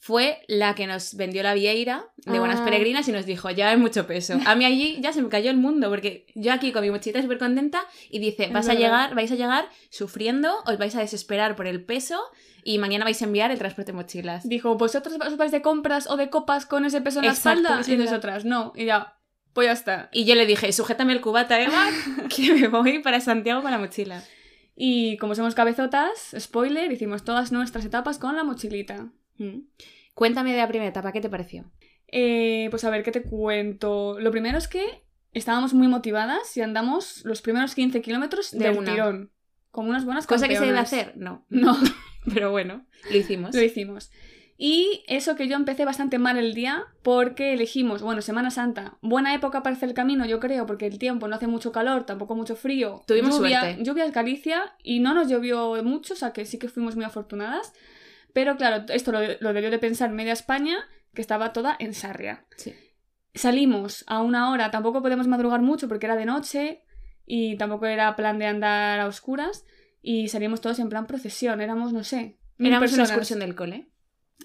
fue 0.00 0.42
la 0.46 0.76
que 0.76 0.86
nos 0.86 1.16
vendió 1.16 1.42
la 1.42 1.54
vieira 1.54 2.04
de 2.18 2.38
Buenas 2.38 2.60
Ah. 2.60 2.64
Peregrinas 2.64 3.08
y 3.08 3.12
nos 3.12 3.26
dijo, 3.26 3.50
ya 3.50 3.70
hay 3.70 3.76
mucho 3.76 4.06
peso. 4.06 4.38
A 4.46 4.54
mí 4.54 4.64
allí 4.64 4.98
ya 5.00 5.12
se 5.12 5.20
me 5.22 5.28
cayó 5.28 5.50
el 5.50 5.56
mundo, 5.56 5.88
porque 5.90 6.26
yo 6.36 6.52
aquí 6.52 6.70
con 6.70 6.82
mi 6.82 6.90
mochilita 6.92 7.20
súper 7.20 7.38
contenta 7.38 7.80
y 8.08 8.20
dice, 8.20 8.44
Es 8.44 8.52
vas 8.52 8.68
a 8.68 8.74
llegar, 8.74 9.16
vais 9.16 9.32
a 9.32 9.34
llegar 9.34 9.68
sufriendo, 9.90 10.54
os 10.66 10.78
vais 10.78 10.94
a 10.94 11.00
desesperar 11.00 11.56
por 11.56 11.66
el 11.66 11.84
peso 11.84 12.20
y 12.62 12.78
mañana 12.78 13.04
vais 13.04 13.20
a 13.22 13.24
enviar 13.24 13.50
el 13.50 13.58
transporte 13.58 13.90
de 13.90 13.96
mochilas. 13.96 14.48
Dijo, 14.48 14.76
¿vosotros 14.76 15.16
os 15.26 15.36
vais 15.36 15.50
de 15.50 15.62
compras 15.62 16.08
o 16.08 16.16
de 16.16 16.30
copas 16.30 16.64
con 16.66 16.84
ese 16.84 17.00
peso 17.00 17.18
en 17.18 17.26
la 17.26 17.32
Exacto, 17.32 17.62
espalda? 17.62 17.80
es 17.80 17.88
Y 17.88 17.96
nosotras, 17.96 18.44
no. 18.44 18.72
Y 18.76 18.84
ya, 18.84 19.17
pues 19.58 19.66
ya 19.66 19.72
está. 19.72 20.08
Y 20.12 20.24
yo 20.24 20.36
le 20.36 20.46
dije, 20.46 20.70
sujétame 20.72 21.12
el 21.12 21.20
cubata, 21.20 21.60
Eva, 21.60 21.88
que 22.36 22.54
me 22.54 22.68
voy 22.68 23.00
para 23.00 23.18
Santiago 23.18 23.60
con 23.60 23.72
la 23.72 23.78
mochila. 23.78 24.22
Y 24.76 25.16
como 25.16 25.34
somos 25.34 25.56
cabezotas, 25.56 26.32
spoiler, 26.38 26.92
hicimos 26.92 27.24
todas 27.24 27.50
nuestras 27.50 27.84
etapas 27.84 28.18
con 28.18 28.36
la 28.36 28.44
mochilita. 28.44 29.08
Mm. 29.38 29.62
Cuéntame 30.14 30.52
de 30.52 30.58
la 30.58 30.68
primera 30.68 30.88
etapa, 30.88 31.10
¿qué 31.10 31.20
te 31.20 31.28
pareció? 31.28 31.64
Eh, 32.06 32.68
pues 32.70 32.84
a 32.84 32.90
ver, 32.90 33.02
¿qué 33.02 33.10
te 33.10 33.24
cuento? 33.24 34.20
Lo 34.20 34.30
primero 34.30 34.58
es 34.58 34.68
que 34.68 35.02
estábamos 35.32 35.74
muy 35.74 35.88
motivadas 35.88 36.56
y 36.56 36.60
andamos 36.60 37.24
los 37.24 37.42
primeros 37.42 37.74
15 37.74 38.00
kilómetros 38.00 38.52
De 38.52 38.60
del 38.60 38.78
una. 38.78 38.92
tirón. 38.92 39.32
Como 39.72 39.88
unas 39.88 40.04
buenas 40.04 40.28
Cosa 40.28 40.46
que 40.46 40.56
se 40.56 40.66
debe 40.66 40.78
hacer, 40.78 41.14
no. 41.16 41.44
No, 41.48 41.76
Pero 42.32 42.52
bueno, 42.52 42.86
lo 43.10 43.16
hicimos. 43.16 43.56
lo 43.56 43.60
hicimos. 43.60 44.12
Y 44.60 45.04
eso 45.06 45.36
que 45.36 45.46
yo 45.46 45.54
empecé 45.54 45.84
bastante 45.84 46.18
mal 46.18 46.36
el 46.36 46.52
día 46.52 46.84
porque 47.04 47.52
elegimos, 47.52 48.02
bueno, 48.02 48.22
Semana 48.22 48.50
Santa, 48.50 48.98
buena 49.00 49.32
época 49.32 49.62
para 49.62 49.76
hacer 49.76 49.88
el 49.90 49.94
camino, 49.94 50.26
yo 50.26 50.40
creo, 50.40 50.66
porque 50.66 50.86
el 50.88 50.98
tiempo 50.98 51.28
no 51.28 51.36
hace 51.36 51.46
mucho 51.46 51.70
calor, 51.70 52.04
tampoco 52.06 52.34
mucho 52.34 52.56
frío. 52.56 53.02
Tuvimos 53.06 53.36
lluvia, 53.38 53.60
suerte. 53.60 53.84
Lluvia 53.84 54.04
en 54.04 54.10
Galicia 54.12 54.74
y 54.82 54.98
no 54.98 55.14
nos 55.14 55.28
llovió 55.28 55.80
mucho, 55.84 56.14
o 56.14 56.16
sea 56.16 56.32
que 56.32 56.44
sí 56.44 56.58
que 56.58 56.68
fuimos 56.68 56.96
muy 56.96 57.04
afortunadas. 57.04 57.72
Pero 58.32 58.56
claro, 58.56 58.84
esto 58.88 59.12
lo, 59.12 59.20
lo 59.38 59.52
debió 59.52 59.70
de 59.70 59.78
pensar 59.78 60.10
media 60.10 60.32
España, 60.32 60.76
que 61.14 61.22
estaba 61.22 61.52
toda 61.52 61.76
en 61.78 61.94
Sarria. 61.94 62.44
Sí. 62.56 62.74
Salimos 63.34 64.02
a 64.08 64.20
una 64.22 64.50
hora, 64.50 64.72
tampoco 64.72 65.02
podemos 65.02 65.28
madrugar 65.28 65.60
mucho 65.62 65.86
porque 65.86 66.06
era 66.06 66.16
de 66.16 66.24
noche 66.26 66.82
y 67.24 67.56
tampoco 67.58 67.86
era 67.86 68.16
plan 68.16 68.40
de 68.40 68.46
andar 68.46 68.98
a 68.98 69.06
oscuras. 69.06 69.64
Y 70.02 70.28
salimos 70.28 70.60
todos 70.60 70.80
en 70.80 70.88
plan 70.88 71.06
procesión, 71.06 71.60
éramos, 71.60 71.92
no 71.92 72.02
sé, 72.02 72.38
Éramos 72.58 72.70
una 72.70 72.80
personas. 72.80 73.10
excursión 73.10 73.38
del 73.38 73.54
cole. 73.54 73.88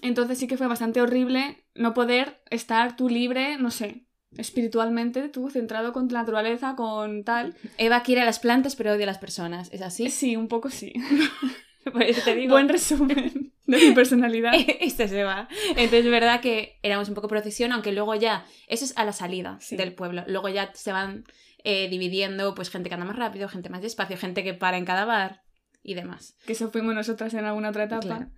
Entonces 0.02 0.38
sí 0.38 0.46
que 0.46 0.56
fue 0.56 0.66
bastante 0.66 1.00
horrible 1.00 1.64
no 1.74 1.94
poder 1.94 2.42
estar 2.50 2.96
tú 2.96 3.08
libre, 3.08 3.56
no 3.58 3.70
sé, 3.70 4.04
espiritualmente, 4.36 5.28
tú 5.28 5.50
centrado 5.50 5.92
con 5.92 6.08
la 6.08 6.20
naturaleza, 6.20 6.74
con 6.76 7.24
tal. 7.24 7.54
Eva 7.78 8.02
quiere 8.02 8.24
las 8.24 8.38
plantas 8.40 8.76
pero 8.76 8.92
odia 8.92 9.04
a 9.04 9.06
las 9.06 9.18
personas, 9.18 9.70
¿es 9.72 9.82
así? 9.82 10.10
Sí, 10.10 10.36
un 10.36 10.48
poco 10.48 10.70
sí. 10.70 10.92
Por 11.92 12.02
eso 12.02 12.22
te 12.24 12.34
digo. 12.34 12.52
Buen 12.54 12.68
resumen 12.68 13.52
de 13.66 13.78
mi 13.78 13.92
personalidad. 13.94 14.52
este 14.80 15.06
se 15.08 15.22
va. 15.22 15.48
Entonces 15.70 16.04
es 16.06 16.10
verdad 16.10 16.40
que 16.40 16.78
éramos 16.82 17.08
un 17.08 17.14
poco 17.14 17.28
procesión, 17.28 17.72
aunque 17.72 17.92
luego 17.92 18.14
ya, 18.14 18.46
eso 18.68 18.84
es 18.84 18.96
a 18.96 19.04
la 19.04 19.12
salida 19.12 19.58
Sí. 19.60 19.76
del 19.76 19.94
pueblo. 19.94 20.24
Luego 20.26 20.48
ya 20.48 20.70
se 20.74 20.92
van 20.92 21.24
eh, 21.62 21.88
dividiendo, 21.88 22.54
pues 22.54 22.70
gente 22.70 22.88
que 22.88 22.94
anda 22.94 23.06
más 23.06 23.16
rápido, 23.16 23.48
gente 23.48 23.68
más 23.68 23.82
despacio, 23.82 24.16
gente 24.16 24.42
que 24.42 24.54
para 24.54 24.78
en 24.78 24.84
cada 24.86 25.04
bar 25.04 25.42
y 25.82 25.92
demás. 25.94 26.36
que 26.46 26.54
eso 26.54 26.70
fuimos 26.70 26.94
nosotras 26.94 27.34
en 27.34 27.44
alguna 27.44 27.68
otra 27.68 27.84
etapa. 27.84 28.00
Claro. 28.00 28.30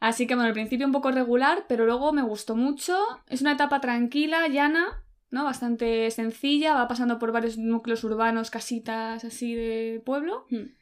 Así 0.00 0.26
que 0.26 0.34
bueno, 0.34 0.48
al 0.48 0.54
principio 0.54 0.86
un 0.86 0.92
poco 0.92 1.10
regular, 1.10 1.64
pero 1.68 1.84
luego 1.86 2.12
me 2.12 2.22
gustó 2.22 2.54
mucho. 2.54 2.96
Es 3.28 3.40
una 3.40 3.52
etapa 3.52 3.80
tranquila, 3.80 4.46
llana, 4.48 5.02
¿no? 5.30 5.44
Bastante 5.44 6.10
sencilla, 6.10 6.74
va 6.74 6.88
pasando 6.88 7.18
por 7.18 7.32
varios 7.32 7.58
núcleos 7.58 8.04
urbanos, 8.04 8.50
casitas 8.50 9.24
así 9.24 9.54
de 9.54 10.02
pueblo. 10.04 10.46
Hmm. 10.50 10.77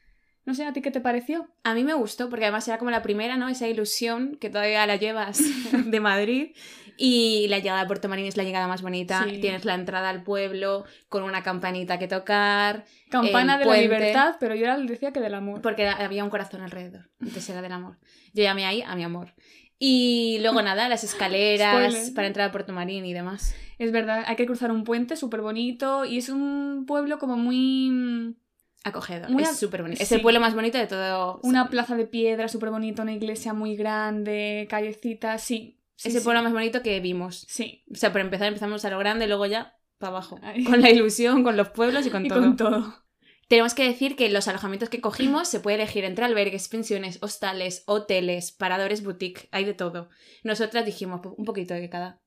No 0.47 0.53
sé, 0.55 0.65
¿a 0.65 0.73
ti 0.73 0.81
qué 0.81 0.89
te 0.91 1.01
pareció? 1.01 1.47
A 1.63 1.73
mí 1.75 1.83
me 1.83 1.93
gustó 1.93 2.29
porque 2.29 2.45
además 2.45 2.67
era 2.69 2.77
como 2.79 2.89
la 2.89 3.01
primera, 3.03 3.37
¿no? 3.37 3.49
Esa 3.49 3.67
ilusión 3.67 4.37
que 4.39 4.49
todavía 4.49 4.87
la 4.87 4.95
llevas 4.95 5.39
de 5.71 5.99
Madrid. 5.99 6.55
Y 6.99 7.47
la 7.49 7.59
llegada 7.59 7.81
a 7.81 7.85
Puerto 7.87 8.09
Marín 8.09 8.25
es 8.25 8.37
la 8.37 8.43
llegada 8.43 8.67
más 8.67 8.81
bonita. 8.81 9.23
Sí. 9.29 9.39
Tienes 9.39 9.65
la 9.65 9.75
entrada 9.75 10.09
al 10.09 10.23
pueblo 10.23 10.85
con 11.09 11.21
una 11.23 11.43
campanita 11.43 11.99
que 11.99 12.07
tocar. 12.07 12.85
Campana 13.11 13.59
de 13.59 13.65
puente. 13.65 13.87
la 13.89 13.97
libertad, 13.99 14.35
pero 14.39 14.55
yo 14.55 14.63
era- 14.63 14.77
decía 14.79 15.11
que 15.11 15.19
del 15.19 15.35
amor. 15.35 15.61
Porque 15.61 15.87
había 15.87 16.23
un 16.23 16.31
corazón 16.31 16.61
alrededor. 16.61 17.09
Entonces 17.19 17.47
era 17.49 17.61
del 17.61 17.73
amor. 17.73 17.97
Yo 18.33 18.41
llamé 18.41 18.65
ahí 18.65 18.81
a 18.81 18.95
mi 18.95 19.03
amor. 19.03 19.35
Y 19.77 20.39
luego 20.41 20.61
nada, 20.63 20.89
las 20.89 21.03
escaleras 21.03 21.91
Spoiler. 21.93 22.13
para 22.15 22.27
entrar 22.27 22.49
a 22.49 22.51
Puerto 22.51 22.73
Marín 22.73 23.05
y 23.05 23.13
demás. 23.13 23.53
Es 23.77 23.91
verdad, 23.91 24.23
hay 24.25 24.35
que 24.35 24.47
cruzar 24.47 24.71
un 24.71 24.83
puente 24.83 25.15
súper 25.17 25.41
bonito 25.41 26.03
y 26.05 26.17
es 26.17 26.29
un 26.29 26.85
pueblo 26.87 27.19
como 27.19 27.35
muy... 27.35 28.35
Acogedor. 28.83 29.29
Es 29.41 29.57
súper 29.57 29.81
bonito. 29.81 30.01
Es 30.01 30.11
el 30.11 30.21
pueblo 30.21 30.39
más 30.39 30.53
bonito 30.55 30.77
de 30.77 30.87
todo. 30.87 31.39
Una 31.43 31.69
plaza 31.69 31.95
de 31.95 32.05
piedra 32.05 32.47
súper 32.47 32.69
bonita, 32.69 33.01
una 33.03 33.13
iglesia 33.13 33.53
muy 33.53 33.75
grande, 33.75 34.67
callecitas, 34.69 35.43
sí. 35.43 35.79
sí 35.95 36.09
es 36.09 36.15
el 36.15 36.21
sí. 36.21 36.25
pueblo 36.25 36.41
más 36.43 36.53
bonito 36.53 36.81
que 36.83 36.99
vimos. 36.99 37.45
Sí, 37.47 37.83
O 37.91 37.95
sea, 37.95 38.11
por 38.11 38.21
empezar 38.21 38.47
empezamos 38.47 38.85
a 38.85 38.89
lo 38.89 38.99
grande 38.99 39.25
y 39.25 39.27
luego 39.27 39.45
ya 39.45 39.77
para 39.97 40.11
abajo. 40.11 40.39
Ay. 40.41 40.63
Con 40.63 40.81
la 40.81 40.89
ilusión, 40.89 41.43
con 41.43 41.57
los 41.57 41.69
pueblos 41.69 42.05
y 42.05 42.09
con 42.09 42.25
y 42.25 42.29
todo. 42.29 42.39
con 42.39 42.55
todo. 42.55 43.03
Tenemos 43.49 43.73
que 43.73 43.83
decir 43.85 44.15
que 44.17 44.29
los 44.29 44.47
alojamientos 44.49 44.89
que 44.89 44.99
cogimos 44.99 45.47
se 45.47 45.61
puede 45.61 45.75
elegir 45.77 46.03
entre 46.03 46.25
albergues, 46.25 46.67
pensiones, 46.67 47.17
hostales, 47.21 47.83
hoteles, 47.87 48.51
paradores 48.51 49.03
boutique, 49.03 49.47
hay 49.51 49.63
de 49.63 49.73
todo. 49.73 50.09
Nosotras 50.43 50.85
dijimos 50.85 51.21
"Pues, 51.23 51.33
un 51.37 51.45
poquito 51.45 51.73
de 51.73 51.89
cada. 51.89 52.21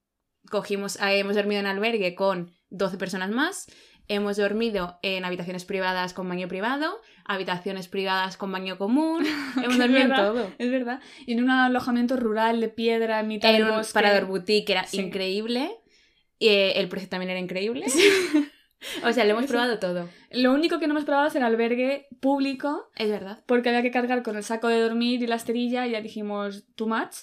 Cogimos, 0.51 0.97
eh, 0.97 1.19
hemos 1.19 1.37
dormido 1.37 1.61
en 1.61 1.67
albergue 1.67 2.15
con 2.15 2.55
12 2.71 2.97
personas 2.97 3.29
más, 3.31 3.67
Hemos 4.13 4.37
dormido 4.37 4.99
en 5.03 5.25
habitaciones 5.25 5.65
privadas 5.65 6.15
con 6.15 6.29
baño 6.29 6.49
privado, 6.49 7.01
habitaciones 7.25 7.87
privadas 7.87 8.37
con 8.37 8.51
baño 8.51 8.77
común. 8.77 9.25
Hemos 9.63 9.79
dormido 9.79 10.01
en 10.01 10.15
todo. 10.15 10.53
Es 10.59 10.69
verdad. 10.69 11.01
Y 11.27 11.35
en 11.35 11.45
un 11.45 11.51
alojamiento 11.51 12.17
rural 12.17 12.61
de 12.61 12.69
piedra 12.69 13.21
en 13.21 13.29
mitad 13.29 13.51
En 13.51 13.59
del 13.59 13.71
un 13.71 13.77
bosque. 13.77 13.95
parador 13.95 14.27
boutique 14.27 14.65
que 14.67 14.73
era 14.73 14.85
Sí. 14.85 15.01
increíble. 15.01 15.71
Y 16.41 16.49
eh, 16.49 16.81
el 16.81 16.89
precio 16.89 17.09
también 17.09 17.31
era 17.31 17.39
increíble. 17.39 17.87
o 19.05 19.13
sea, 19.13 19.25
lo 19.25 19.31
hemos 19.31 19.45
Eso. 19.45 19.53
probado 19.53 19.79
todo. 19.79 20.09
Lo 20.33 20.53
único 20.53 20.81
que 20.81 20.89
no 20.89 20.95
hemos 20.95 21.05
probado 21.05 21.29
es 21.29 21.37
el 21.37 21.45
albergue 21.45 22.09
público, 22.21 22.91
Es 22.97 23.09
verdad. 23.11 23.45
porque 23.47 23.69
había 23.69 23.83
que 23.83 23.91
cargar 23.93 24.25
con 24.25 24.37
el 24.37 24.43
saco 24.43 24.67
de 24.69 24.81
dormir 24.81 25.23
y 25.23 25.27
la 25.29 25.37
esterilla, 25.37 25.87
y 25.87 25.93
ya 25.93 26.01
dijimos 26.01 26.65
too 26.75 26.89
much. 26.89 27.15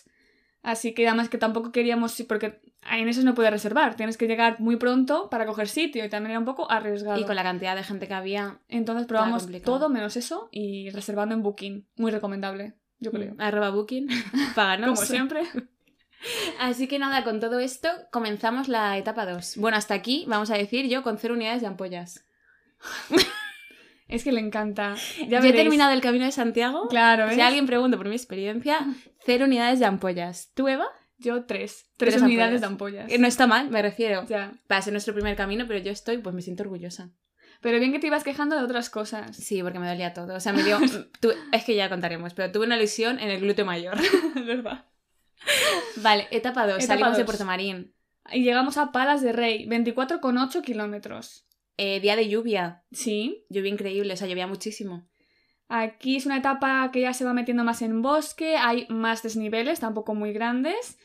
Así 0.68 0.94
que 0.94 1.08
además 1.08 1.30
que 1.30 1.38
tampoco 1.38 1.72
queríamos, 1.72 2.22
porque 2.28 2.60
en 2.92 3.08
esos 3.08 3.24
no 3.24 3.34
puedes 3.34 3.54
reservar, 3.54 3.96
tienes 3.96 4.18
que 4.18 4.28
llegar 4.28 4.60
muy 4.60 4.76
pronto 4.76 5.30
para 5.30 5.46
coger 5.46 5.70
sitio 5.70 6.04
y 6.04 6.10
también 6.10 6.32
era 6.32 6.40
un 6.40 6.46
poco 6.46 6.70
arriesgado. 6.70 7.18
Y 7.18 7.24
con 7.24 7.38
la 7.38 7.44
cantidad 7.44 7.74
de 7.74 7.84
gente 7.84 8.06
que 8.06 8.14
había, 8.14 8.60
Entonces 8.68 9.08
probamos 9.08 9.48
todo 9.64 9.88
menos 9.88 10.18
eso 10.18 10.50
y 10.52 10.90
reservando 10.90 11.34
en 11.34 11.42
Booking. 11.42 11.88
Muy 11.96 12.12
recomendable, 12.12 12.74
yo 13.00 13.12
creo. 13.12 13.34
arroba 13.38 13.70
booking, 13.70 14.10
páganos. 14.56 15.00
Como 15.00 15.08
siempre. 15.08 15.44
Así 16.60 16.90
que 16.90 17.00
nada, 17.00 17.24
con 17.24 17.40
todo 17.40 17.62
esto 17.62 17.88
comenzamos 18.12 18.68
la 18.68 18.98
etapa 18.98 19.26
2. 19.26 19.56
Bueno, 19.56 19.78
hasta 19.78 19.94
aquí 19.94 20.26
vamos 20.28 20.52
a 20.52 20.58
decir 20.58 20.90
yo 20.90 21.02
con 21.02 21.18
cero 21.18 21.36
unidades 21.36 21.62
de 21.62 21.68
ampollas. 21.68 22.26
Es 24.08 24.24
que 24.24 24.32
le 24.32 24.40
encanta. 24.40 24.96
Ya 25.28 25.42
Ya 25.42 25.50
he 25.50 25.54
terminado 25.54 25.92
el 25.92 26.02
camino 26.02 26.26
de 26.26 26.32
Santiago. 26.32 26.88
Claro, 26.88 27.30
Si 27.30 27.36
¿ves? 27.36 27.46
alguien 27.46 27.66
pregunta 27.66 27.98
por 27.98 28.08
mi 28.08 28.16
experiencia, 28.16 28.80
cero 29.26 29.46
unidades 29.46 29.80
de 29.80 29.86
ampollas. 29.86 30.52
¿Tú, 30.54 30.68
Eva? 30.68 30.86
Yo 31.18 31.46
tres. 31.46 31.88
Tres, 31.98 32.14
Tres 32.14 32.22
unidades 32.22 32.62
ampollas. 32.62 32.62
de 32.62 32.68
ampollas. 32.68 33.08
Que 33.10 33.18
no 33.20 33.28
está 33.28 33.48
mal, 33.48 33.70
me 33.70 33.82
refiero. 33.82 34.26
Ya. 34.28 34.54
Va 34.72 34.78
a 34.78 34.82
ser 34.82 34.94
nuestro 34.94 35.14
primer 35.14 35.36
camino, 35.36 35.66
pero 35.68 35.80
yo 35.80 35.92
estoy, 35.92 36.20
pues 36.20 36.34
me 36.36 36.42
siento 36.42 36.64
orgullosa. 36.64 37.10
Pero 37.60 37.80
bien 37.80 37.92
que 37.92 37.98
te 38.00 38.08
ibas 38.08 38.24
quejando 38.24 38.56
de 38.56 38.64
otras 38.64 38.90
cosas. 38.92 39.36
Sí, 39.36 39.62
porque 39.64 39.80
me 39.80 39.88
dolía 39.88 40.14
todo. 40.14 40.36
O 40.36 40.40
sea, 40.40 40.54
me 40.54 40.64
dio. 40.64 40.78
Es 41.52 41.64
que 41.66 41.76
ya 41.76 41.90
contaremos, 41.90 42.34
pero 42.36 42.52
tuve 42.52 42.66
una 42.68 42.78
lesión 42.78 43.20
en 43.20 43.30
el 43.32 43.42
glúteo 43.42 43.66
mayor. 43.66 43.98
Es 44.00 44.46
verdad. 44.46 44.86
Vale, 45.98 46.28
etapa 46.32 46.68
2. 46.68 46.76
Etapa 46.78 46.88
Salimos 46.88 47.18
de 47.18 47.24
dos. 47.24 47.26
Puerto 47.26 47.46
Marín. 47.46 47.94
Y 48.32 48.44
llegamos 48.44 48.78
a 48.78 48.92
Palas 48.92 49.22
de 49.22 49.32
Rey, 49.34 49.66
24,8 49.68 50.62
kilómetros. 50.62 51.46
Eh, 51.78 52.00
día 52.00 52.16
de 52.16 52.28
lluvia. 52.28 52.84
Sí. 52.92 53.46
Lluvia 53.50 53.72
increíble, 53.72 54.14
o 54.14 54.18
sea, 54.18 54.28
llovía 54.28 54.48
muchísimo. 54.48 55.08
Aquí 55.70 56.16
es 56.16 56.26
una 56.26 56.38
etapa 56.38 56.90
que 56.92 57.02
ya 57.02 57.14
se 57.14 57.26
va 57.26 57.34
metiendo 57.34 57.64
más 57.64 57.82
en 57.82 58.02
bosque, 58.02 58.56
hay 58.56 58.88
más 58.90 59.22
desniveles, 59.22 59.80
tampoco 59.80 60.16
muy 60.16 60.34
grandes. 60.34 60.98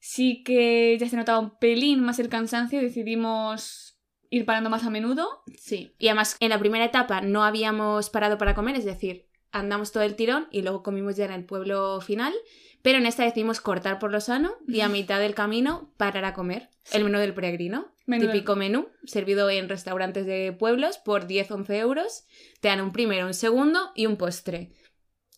Sí 0.00 0.42
que 0.44 0.96
ya 0.98 1.08
se 1.08 1.16
notaba 1.16 1.40
un 1.40 1.58
pelín 1.58 2.00
más 2.00 2.18
el 2.18 2.28
cansancio 2.28 2.80
y 2.80 2.84
decidimos 2.84 3.98
ir 4.30 4.44
parando 4.44 4.70
más 4.70 4.84
a 4.84 4.90
menudo. 4.90 5.42
Sí. 5.58 5.94
Y 5.98 6.08
además, 6.08 6.36
en 6.40 6.50
la 6.50 6.58
primera 6.58 6.84
etapa 6.84 7.20
no 7.20 7.44
habíamos 7.44 8.10
parado 8.10 8.38
para 8.38 8.54
comer, 8.54 8.76
es 8.76 8.84
decir, 8.84 9.28
andamos 9.54 9.92
todo 9.92 10.02
el 10.02 10.14
tirón 10.16 10.48
y 10.50 10.62
luego 10.62 10.82
comimos 10.82 11.16
ya 11.16 11.24
en 11.24 11.32
el 11.32 11.44
pueblo 11.44 12.00
final. 12.00 12.34
Pero 12.82 12.98
en 12.98 13.06
esta 13.06 13.24
decidimos 13.24 13.62
cortar 13.62 13.98
por 13.98 14.10
lo 14.12 14.20
sano 14.20 14.52
y 14.68 14.80
a 14.80 14.88
mitad 14.90 15.18
del 15.20 15.34
camino 15.34 15.92
parar 15.96 16.26
a 16.26 16.34
comer. 16.34 16.68
El 16.92 17.04
menú 17.04 17.18
del 17.18 17.32
peregrino. 17.32 17.92
Menú 18.06 18.24
del- 18.26 18.32
Típico 18.32 18.56
menú, 18.56 18.88
servido 19.06 19.48
en 19.48 19.70
restaurantes 19.70 20.26
de 20.26 20.52
pueblos 20.52 20.98
por 20.98 21.26
10-11 21.26 21.70
euros. 21.78 22.26
Te 22.60 22.68
dan 22.68 22.82
un 22.82 22.92
primero, 22.92 23.26
un 23.26 23.32
segundo 23.32 23.92
y 23.94 24.04
un 24.04 24.16
postre. 24.18 24.72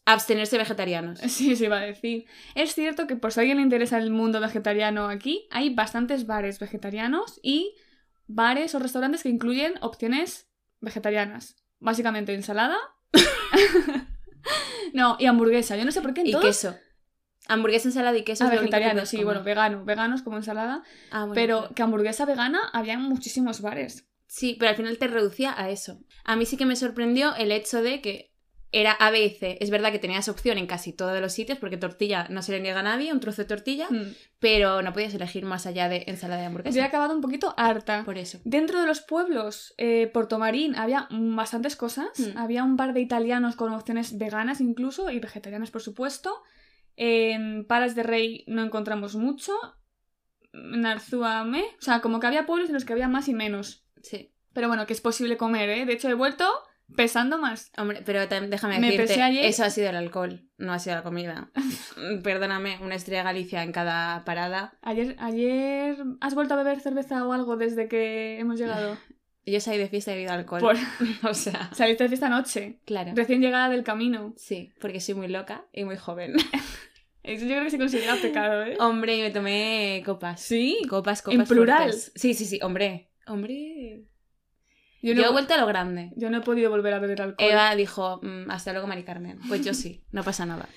Abstenerse 0.05 0.59
vegetarianos. 0.59 1.21
Sí, 1.29 1.55
se 1.57 1.67
iba 1.67 1.79
a 1.79 1.83
decir. 1.85 2.27
Es 2.57 2.75
cierto 2.75 3.07
que 3.07 3.15
por 3.17 3.33
si 3.33 3.39
a 3.39 3.43
alguien 3.43 3.59
le 3.59 3.63
interesa 3.65 3.99
el 3.99 4.11
mundo 4.11 4.41
vegetariano 4.41 5.09
aquí, 5.09 5.47
hay 5.51 5.73
bastantes 5.75 6.27
bares 6.27 6.59
vegetarianos 6.59 7.39
y 7.43 7.75
bares 8.27 8.75
o 8.75 8.79
restaurantes 8.81 9.23
que 9.23 9.29
incluyen 9.29 9.75
opciones 9.83 10.49
vegetarianas. 10.81 11.57
Básicamente 11.79 12.35
ensalada. 12.35 12.77
no, 14.93 15.17
y 15.19 15.27
hamburguesa. 15.27 15.77
Yo 15.77 15.85
no 15.85 15.93
sé 15.93 16.01
por 16.01 16.15
qué 16.15 16.23
en 16.23 16.29
Y 16.29 16.33
todos- 16.33 16.45
queso. 16.45 16.77
Hamburguesa, 17.49 17.89
ensalada 17.89 18.17
y 18.19 18.25
queso. 18.25 18.43
Ah, 18.45 18.49
es 18.49 18.55
lo 18.55 18.61
único 18.61 18.71
que 18.73 18.77
vegetariano, 18.77 18.95
puedes 18.95 19.09
sí, 19.09 19.17
comer. 19.19 19.27
bueno, 19.27 19.45
vegano. 19.45 19.85
Veganos 19.85 20.23
como 20.23 20.37
ensalada. 20.37 20.83
Ah, 21.13 21.21
bueno, 21.21 21.35
pero 21.35 21.59
claro. 21.61 21.75
que 21.75 21.83
hamburguesa 21.83 22.25
vegana 22.25 22.61
había 22.73 22.95
en 22.95 23.03
muchísimos 23.03 23.61
bares. 23.61 24.09
Sí, 24.27 24.57
pero 24.59 24.71
al 24.71 24.77
final 24.77 24.99
te 24.99 25.07
reducía 25.07 25.55
a 25.57 25.71
eso. 25.71 26.01
A 26.25 26.35
mí 26.35 26.45
sí 26.45 26.57
que 26.57 26.67
me 26.67 26.75
sorprendió 26.75 27.37
el 27.37 27.53
hecho 27.53 27.83
de 27.83 28.01
que 28.01 28.35
era 28.81 28.93
A, 28.93 29.11
B 29.11 29.25
y 29.25 29.31
C. 29.31 29.59
Es 29.61 29.71
verdad 29.71 29.91
que 29.93 29.99
tenías 29.99 30.29
opción 30.29 30.59
en 30.59 30.67
casi 30.67 30.93
todos 30.93 31.21
los 31.21 31.33
sitios, 31.33 31.59
porque 31.59 31.77
tortilla 31.77 32.27
no 32.31 32.43
se 32.43 32.53
le 32.53 32.61
niega 32.61 32.81
a 32.81 32.83
nadie, 32.83 33.13
un 33.13 33.21
trozo 33.21 33.43
de 33.43 33.49
tortilla, 33.49 33.87
Mm. 33.91 34.15
pero 34.39 34.83
no 34.83 34.93
podías 34.93 35.15
elegir 35.15 35.45
más 35.45 35.67
allá 35.67 35.89
de 35.89 36.05
ensalada 36.07 36.41
de 36.41 36.45
Yo 36.45 36.45
he 36.45 36.49
hamburguesa. 36.49 36.85
acabado 36.85 37.15
un 37.15 37.21
poquito 37.21 37.55
harta. 37.57 38.05
Por 38.05 38.19
eso. 38.19 38.39
Dentro 38.45 38.81
de 38.81 38.87
los 38.87 39.01
pueblos, 39.01 39.75
eh, 39.79 40.09
Portomarín, 40.13 40.77
había 40.77 41.09
bastantes 41.11 41.77
cosas. 41.77 42.09
Mm. 42.19 42.37
Había 42.39 42.65
un 42.65 42.77
par 42.77 42.93
de 42.93 43.01
italianos 43.01 43.57
con 43.57 43.73
opciones 43.73 44.19
veganas 44.19 44.61
incluso 44.61 45.11
y 45.11 45.19
vegetarianas, 45.21 45.71
por 45.71 45.83
supuesto. 45.83 46.43
En 46.97 47.67
Palas 47.67 47.95
de 47.95 48.03
Rey 48.03 48.45
no 48.47 48.63
encontramos 48.63 49.17
mucho. 49.17 49.53
En 50.53 50.87
Arzuame, 50.87 51.63
o 51.79 51.83
sea, 51.83 52.01
como 52.01 52.19
que 52.21 52.27
había 52.27 52.47
pueblos 52.47 52.69
en 52.71 52.75
los 52.75 52.85
que 52.85 52.93
había 52.95 53.09
más 53.09 53.29
y 53.29 53.35
menos. 53.35 53.85
Sí. 54.03 54.33
Pero 54.55 54.69
bueno, 54.69 54.87
que 54.87 54.95
es 54.95 55.03
posible 55.03 55.37
comer, 55.37 55.69
¿eh? 55.69 55.85
De 55.85 55.93
hecho, 55.93 56.09
he 56.09 56.15
vuelto 56.15 56.47
pesando 56.95 57.39
más. 57.39 57.73
Hombre, 57.77 58.03
pero 58.05 58.21
tam- 58.29 58.49
déjame 58.49 58.79
Me 58.79 58.87
decirte, 58.91 59.09
pesé 59.09 59.23
ayer. 59.23 59.45
eso 59.45 59.65
ha 59.65 59.71
sido 59.71 59.89
el 59.91 59.97
alcohol, 59.97 60.43
no 60.59 60.73
ha 60.73 60.79
sido 60.79 60.97
la 60.97 61.03
comida. 61.03 61.51
Perdóname, 62.23 62.79
una 62.83 62.95
estrella 62.95 63.23
Galicia 63.23 63.63
en 63.63 63.73
cada 63.73 64.25
parada. 64.25 64.79
Ayer, 64.83 65.17
ayer, 65.19 65.97
¿has 66.21 66.35
vuelto 66.35 66.55
a 66.55 66.59
beber 66.59 66.81
cerveza 66.81 67.27
o 67.27 67.33
algo 67.33 67.57
desde 67.57 67.89
que 67.89 68.39
hemos 68.39 68.59
llegado? 68.59 68.97
Yo 69.49 69.61
salí 69.61 69.79
de 69.79 69.89
fiesta 69.89 70.11
y 70.11 70.15
he 70.15 70.17
bebido 70.17 70.33
alcohol. 70.33 70.61
Por... 70.61 70.77
O 71.31 71.35
sea, 71.35 71.71
Saliste 71.73 72.05
de 72.05 72.09
fiesta 72.09 72.27
anoche, 72.27 72.81
claro. 72.85 73.13
recién 73.15 73.41
llegada 73.41 73.69
del 73.69 73.85
camino. 73.85 74.35
Sí, 74.37 74.73
porque 74.81 75.01
soy 75.01 75.15
muy 75.15 75.29
loca 75.29 75.65
y 75.73 75.85
muy 75.85 75.97
joven. 75.97 76.35
Eso 77.23 77.45
yo 77.45 77.51
creo 77.53 77.65
que 77.65 77.71
se 77.71 77.79
considera 77.79 78.17
pecado, 78.17 78.65
¿eh? 78.65 78.77
Hombre, 78.81 79.21
me 79.23 79.31
tomé 79.31 80.03
copas. 80.05 80.41
Sí. 80.41 80.79
Copas, 80.89 81.23
copas. 81.23 81.39
En 81.41 81.45
plural. 81.47 81.79
fuertes. 81.91 82.13
Sí, 82.15 82.35
sí, 82.35 82.45
sí, 82.45 82.59
hombre. 82.63 83.11
Hombre. 83.27 84.05
Yo 85.15 85.25
he 85.25 85.33
vuelto 85.33 85.55
a 85.55 85.59
lo 85.59 85.67
grande. 85.67 86.13
yo 86.17 86.31
no 86.31 86.39
he 86.39 86.41
podido 86.41 86.71
volver 86.71 86.95
a 86.95 86.99
beber 86.99 87.23
alcohol. 87.23 87.51
Eva 87.51 87.75
dijo, 87.77 88.21
"Mm, 88.23 88.51
hasta 88.51 88.73
luego, 88.73 88.87
Mari 88.87 89.05
Carmen. 89.05 89.39
Pues 89.49 89.65
yo 89.65 89.75
sí, 89.75 90.05
no 90.13 90.23
pasa 90.23 90.47
nada. 90.47 90.69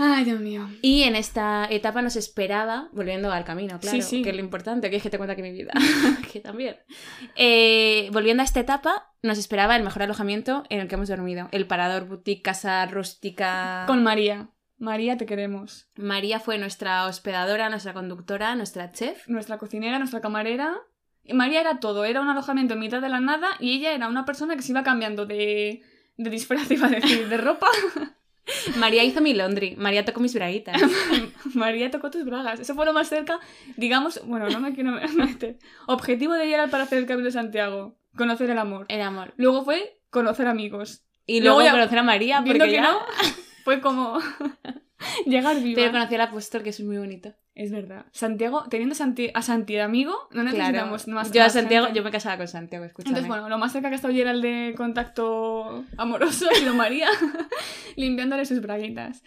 Ay, 0.00 0.24
Dios 0.24 0.38
mío. 0.40 0.68
Y 0.80 1.02
en 1.02 1.16
esta 1.16 1.66
etapa 1.68 2.02
nos 2.02 2.14
esperaba, 2.14 2.88
volviendo 2.92 3.32
al 3.32 3.44
camino, 3.44 3.80
claro, 3.80 3.96
Sí, 3.96 4.02
sí. 4.02 4.22
que 4.22 4.30
es 4.30 4.36
lo 4.36 4.40
importante, 4.42 4.90
que 4.90 4.96
es 4.96 5.02
que 5.02 5.10
te 5.10 5.18
cuenta 5.18 5.34
que 5.34 5.42
mi 5.42 5.50
vida, 5.50 5.72
que 6.32 6.38
también. 6.38 6.76
Eh, 7.34 8.08
volviendo 8.12 8.42
a 8.42 8.44
esta 8.44 8.60
etapa, 8.60 9.12
nos 9.22 9.38
esperaba 9.38 9.74
el 9.76 9.82
mejor 9.82 10.04
alojamiento 10.04 10.62
en 10.70 10.78
el 10.80 10.86
que 10.88 10.94
hemos 10.94 11.08
dormido. 11.08 11.48
El 11.50 11.66
parador 11.66 12.06
boutique, 12.06 12.42
casa 12.42 12.86
rústica. 12.86 13.84
Con 13.88 14.02
María. 14.04 14.50
María, 14.76 15.16
te 15.16 15.26
queremos. 15.26 15.88
María 15.96 16.38
fue 16.38 16.58
nuestra 16.58 17.04
hospedadora, 17.06 17.68
nuestra 17.68 17.92
conductora, 17.92 18.54
nuestra 18.54 18.92
chef. 18.92 19.26
Nuestra 19.26 19.58
cocinera, 19.58 19.98
nuestra 19.98 20.20
camarera. 20.20 20.76
María 21.34 21.60
era 21.60 21.80
todo. 21.80 22.04
Era 22.04 22.20
un 22.20 22.28
alojamiento 22.28 22.74
en 22.74 22.80
mitad 22.80 23.00
de 23.00 23.08
la 23.08 23.20
nada 23.20 23.48
y 23.60 23.72
ella 23.72 23.92
era 23.92 24.08
una 24.08 24.24
persona 24.24 24.56
que 24.56 24.62
se 24.62 24.72
iba 24.72 24.82
cambiando 24.82 25.26
de, 25.26 25.82
de 26.16 26.30
disfraz, 26.30 26.70
iba 26.70 26.86
a 26.86 26.90
decir, 26.90 27.28
de 27.28 27.36
ropa. 27.36 27.68
María 28.76 29.04
hizo 29.04 29.20
mi 29.20 29.34
laundry, 29.34 29.76
María 29.76 30.04
tocó 30.06 30.20
mis 30.20 30.32
braguitas. 30.34 30.80
María 31.54 31.90
tocó 31.90 32.10
tus 32.10 32.24
bragas. 32.24 32.58
Eso 32.60 32.74
fue 32.74 32.86
lo 32.86 32.94
más 32.94 33.08
cerca, 33.08 33.38
digamos, 33.76 34.22
bueno, 34.26 34.48
no 34.48 34.58
me 34.60 34.72
quiero 34.74 34.92
meter. 35.16 35.58
Objetivo 35.86 36.32
de 36.32 36.46
Gerald 36.46 36.70
para 36.70 36.84
hacer 36.84 36.98
el 36.98 37.06
Camino 37.06 37.26
de 37.26 37.32
Santiago. 37.32 37.98
Conocer 38.16 38.48
el 38.48 38.56
amor. 38.58 38.86
El 38.88 39.02
amor. 39.02 39.34
Luego 39.36 39.64
fue 39.64 40.00
conocer 40.10 40.46
amigos. 40.46 41.02
Y 41.26 41.40
Luego 41.40 41.58
luego 41.58 41.68
ya- 41.70 41.72
conocer 41.78 41.98
a 41.98 42.02
María, 42.02 42.42
porque 42.42 42.58
que 42.58 42.72
ya... 42.72 42.80
no, 42.82 43.00
fue 43.64 43.82
como 43.82 44.18
llegar 45.26 45.60
viva. 45.62 45.76
Pero 45.80 45.92
conocí 45.92 46.14
al 46.14 46.20
apóstol, 46.22 46.62
que 46.62 46.70
es 46.70 46.80
muy 46.80 46.98
bonito. 46.98 47.34
Es 47.54 47.72
verdad. 47.72 48.06
Santiago, 48.12 48.64
teniendo 48.70 48.94
Santi- 48.94 49.30
a 49.34 49.42
Santi 49.42 49.74
de 49.74 49.80
amigo, 49.82 50.12
no 50.30 50.42
Claro. 50.42 50.56
necesitamos 50.56 51.08
más. 51.08 51.32
yo 51.32 51.42
a 51.42 51.50
Santiago, 51.50 51.86
gente. 51.86 51.98
yo 51.98 52.04
me 52.04 52.10
casaba 52.12 52.36
con 52.36 52.46
Santiago, 52.46 52.84
escúchame. 52.84 53.10
Entonces, 53.18 53.28
bueno, 53.28 53.48
lo 53.48 53.58
más 53.58 53.72
cerca 53.72 53.88
que 53.88 53.94
ha 53.94 53.96
estado 53.96 54.14
Gerald 54.14 54.42
de 54.44 54.74
contacto 54.76 55.84
amoroso 55.96 56.46
ha 56.50 56.54
sido 56.54 56.74
María, 56.74 57.08
limpiándole 57.96 58.44
sus 58.44 58.60
braguitas. 58.60 59.22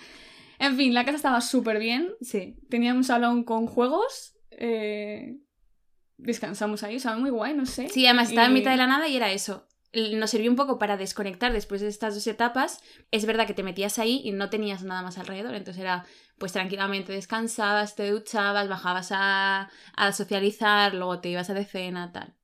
En 0.59 0.77
fin, 0.77 0.93
la 0.93 1.03
casa 1.03 1.17
estaba 1.17 1.41
súper 1.41 1.79
bien. 1.79 2.09
Sí. 2.21 2.55
Tenía 2.69 2.93
un 2.93 3.03
salón 3.03 3.43
con 3.43 3.67
juegos. 3.67 4.33
eh, 4.51 5.37
descansamos 6.17 6.83
ahí, 6.83 6.97
o 6.97 6.99
sea, 6.99 7.15
muy 7.17 7.31
guay, 7.31 7.53
no 7.55 7.65
sé. 7.65 7.89
Sí, 7.89 8.05
además 8.05 8.29
estaba 8.29 8.45
en 8.45 8.51
Y- 8.51 8.59
mitad 8.59 8.71
de 8.71 8.77
la 8.77 8.85
nada 8.87 9.07
y 9.07 9.15
era 9.17 9.31
eso. 9.31 9.67
Nos 9.93 10.29
sirvió 10.29 10.49
un 10.49 10.55
poco 10.55 10.79
para 10.79 10.97
desconectar 10.97 11.51
después 11.51 11.81
de 11.81 11.87
estas 11.87 12.15
dos 12.15 12.25
etapas. 12.27 12.81
Es 13.11 13.25
verdad 13.25 13.45
que 13.45 13.53
te 13.53 13.63
metías 13.63 13.99
ahí 13.99 14.21
y 14.23 14.31
no 14.31 14.49
tenías 14.49 14.83
nada 14.83 15.01
más 15.01 15.17
alrededor. 15.17 15.53
Entonces 15.55 15.81
era, 15.81 16.05
pues 16.37 16.53
tranquilamente 16.53 17.11
descansabas, 17.11 17.95
te 17.95 18.09
duchabas, 18.09 18.69
bajabas 18.69 19.09
a, 19.11 19.69
a 19.95 20.11
socializar, 20.13 20.93
luego 20.93 21.19
te 21.19 21.29
ibas 21.29 21.49
a 21.49 21.53
de 21.53 21.65
cena, 21.65 22.11
tal. 22.11 22.35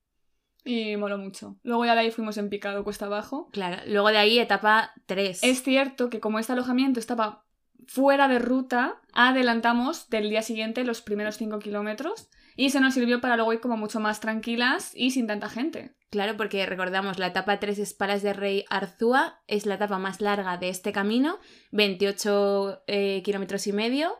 Y 0.64 0.96
moló 0.96 1.16
mucho. 1.16 1.56
Luego 1.62 1.86
ya 1.86 1.94
de 1.94 2.00
ahí 2.00 2.10
fuimos 2.10 2.36
en 2.36 2.50
picado 2.50 2.84
cuesta 2.84 3.06
abajo. 3.06 3.48
Claro. 3.52 3.82
Luego 3.86 4.08
de 4.08 4.18
ahí, 4.18 4.38
etapa 4.38 4.92
3. 5.06 5.42
Es 5.42 5.62
cierto 5.62 6.10
que 6.10 6.20
como 6.20 6.38
este 6.38 6.52
alojamiento 6.52 7.00
estaba 7.00 7.46
fuera 7.86 8.28
de 8.28 8.38
ruta, 8.38 9.00
adelantamos 9.14 10.10
del 10.10 10.28
día 10.28 10.42
siguiente 10.42 10.84
los 10.84 11.00
primeros 11.00 11.38
5 11.38 11.58
kilómetros 11.58 12.28
y 12.54 12.70
se 12.70 12.80
nos 12.80 12.92
sirvió 12.92 13.20
para 13.20 13.36
luego 13.36 13.54
ir 13.54 13.60
como 13.60 13.78
mucho 13.78 13.98
más 13.98 14.20
tranquilas 14.20 14.92
y 14.94 15.10
sin 15.12 15.26
tanta 15.26 15.48
gente. 15.48 15.94
Claro, 16.10 16.36
porque 16.36 16.64
recordamos, 16.64 17.18
la 17.18 17.26
etapa 17.26 17.60
3 17.60 17.78
Espalas 17.78 18.22
de 18.22 18.32
Rey 18.32 18.64
Arzúa 18.70 19.42
es 19.46 19.66
la 19.66 19.74
etapa 19.74 19.98
más 19.98 20.20
larga 20.22 20.56
de 20.56 20.70
este 20.70 20.90
camino, 20.90 21.38
28 21.72 22.84
eh, 22.86 23.22
kilómetros 23.22 23.66
y 23.66 23.72
medio. 23.72 24.14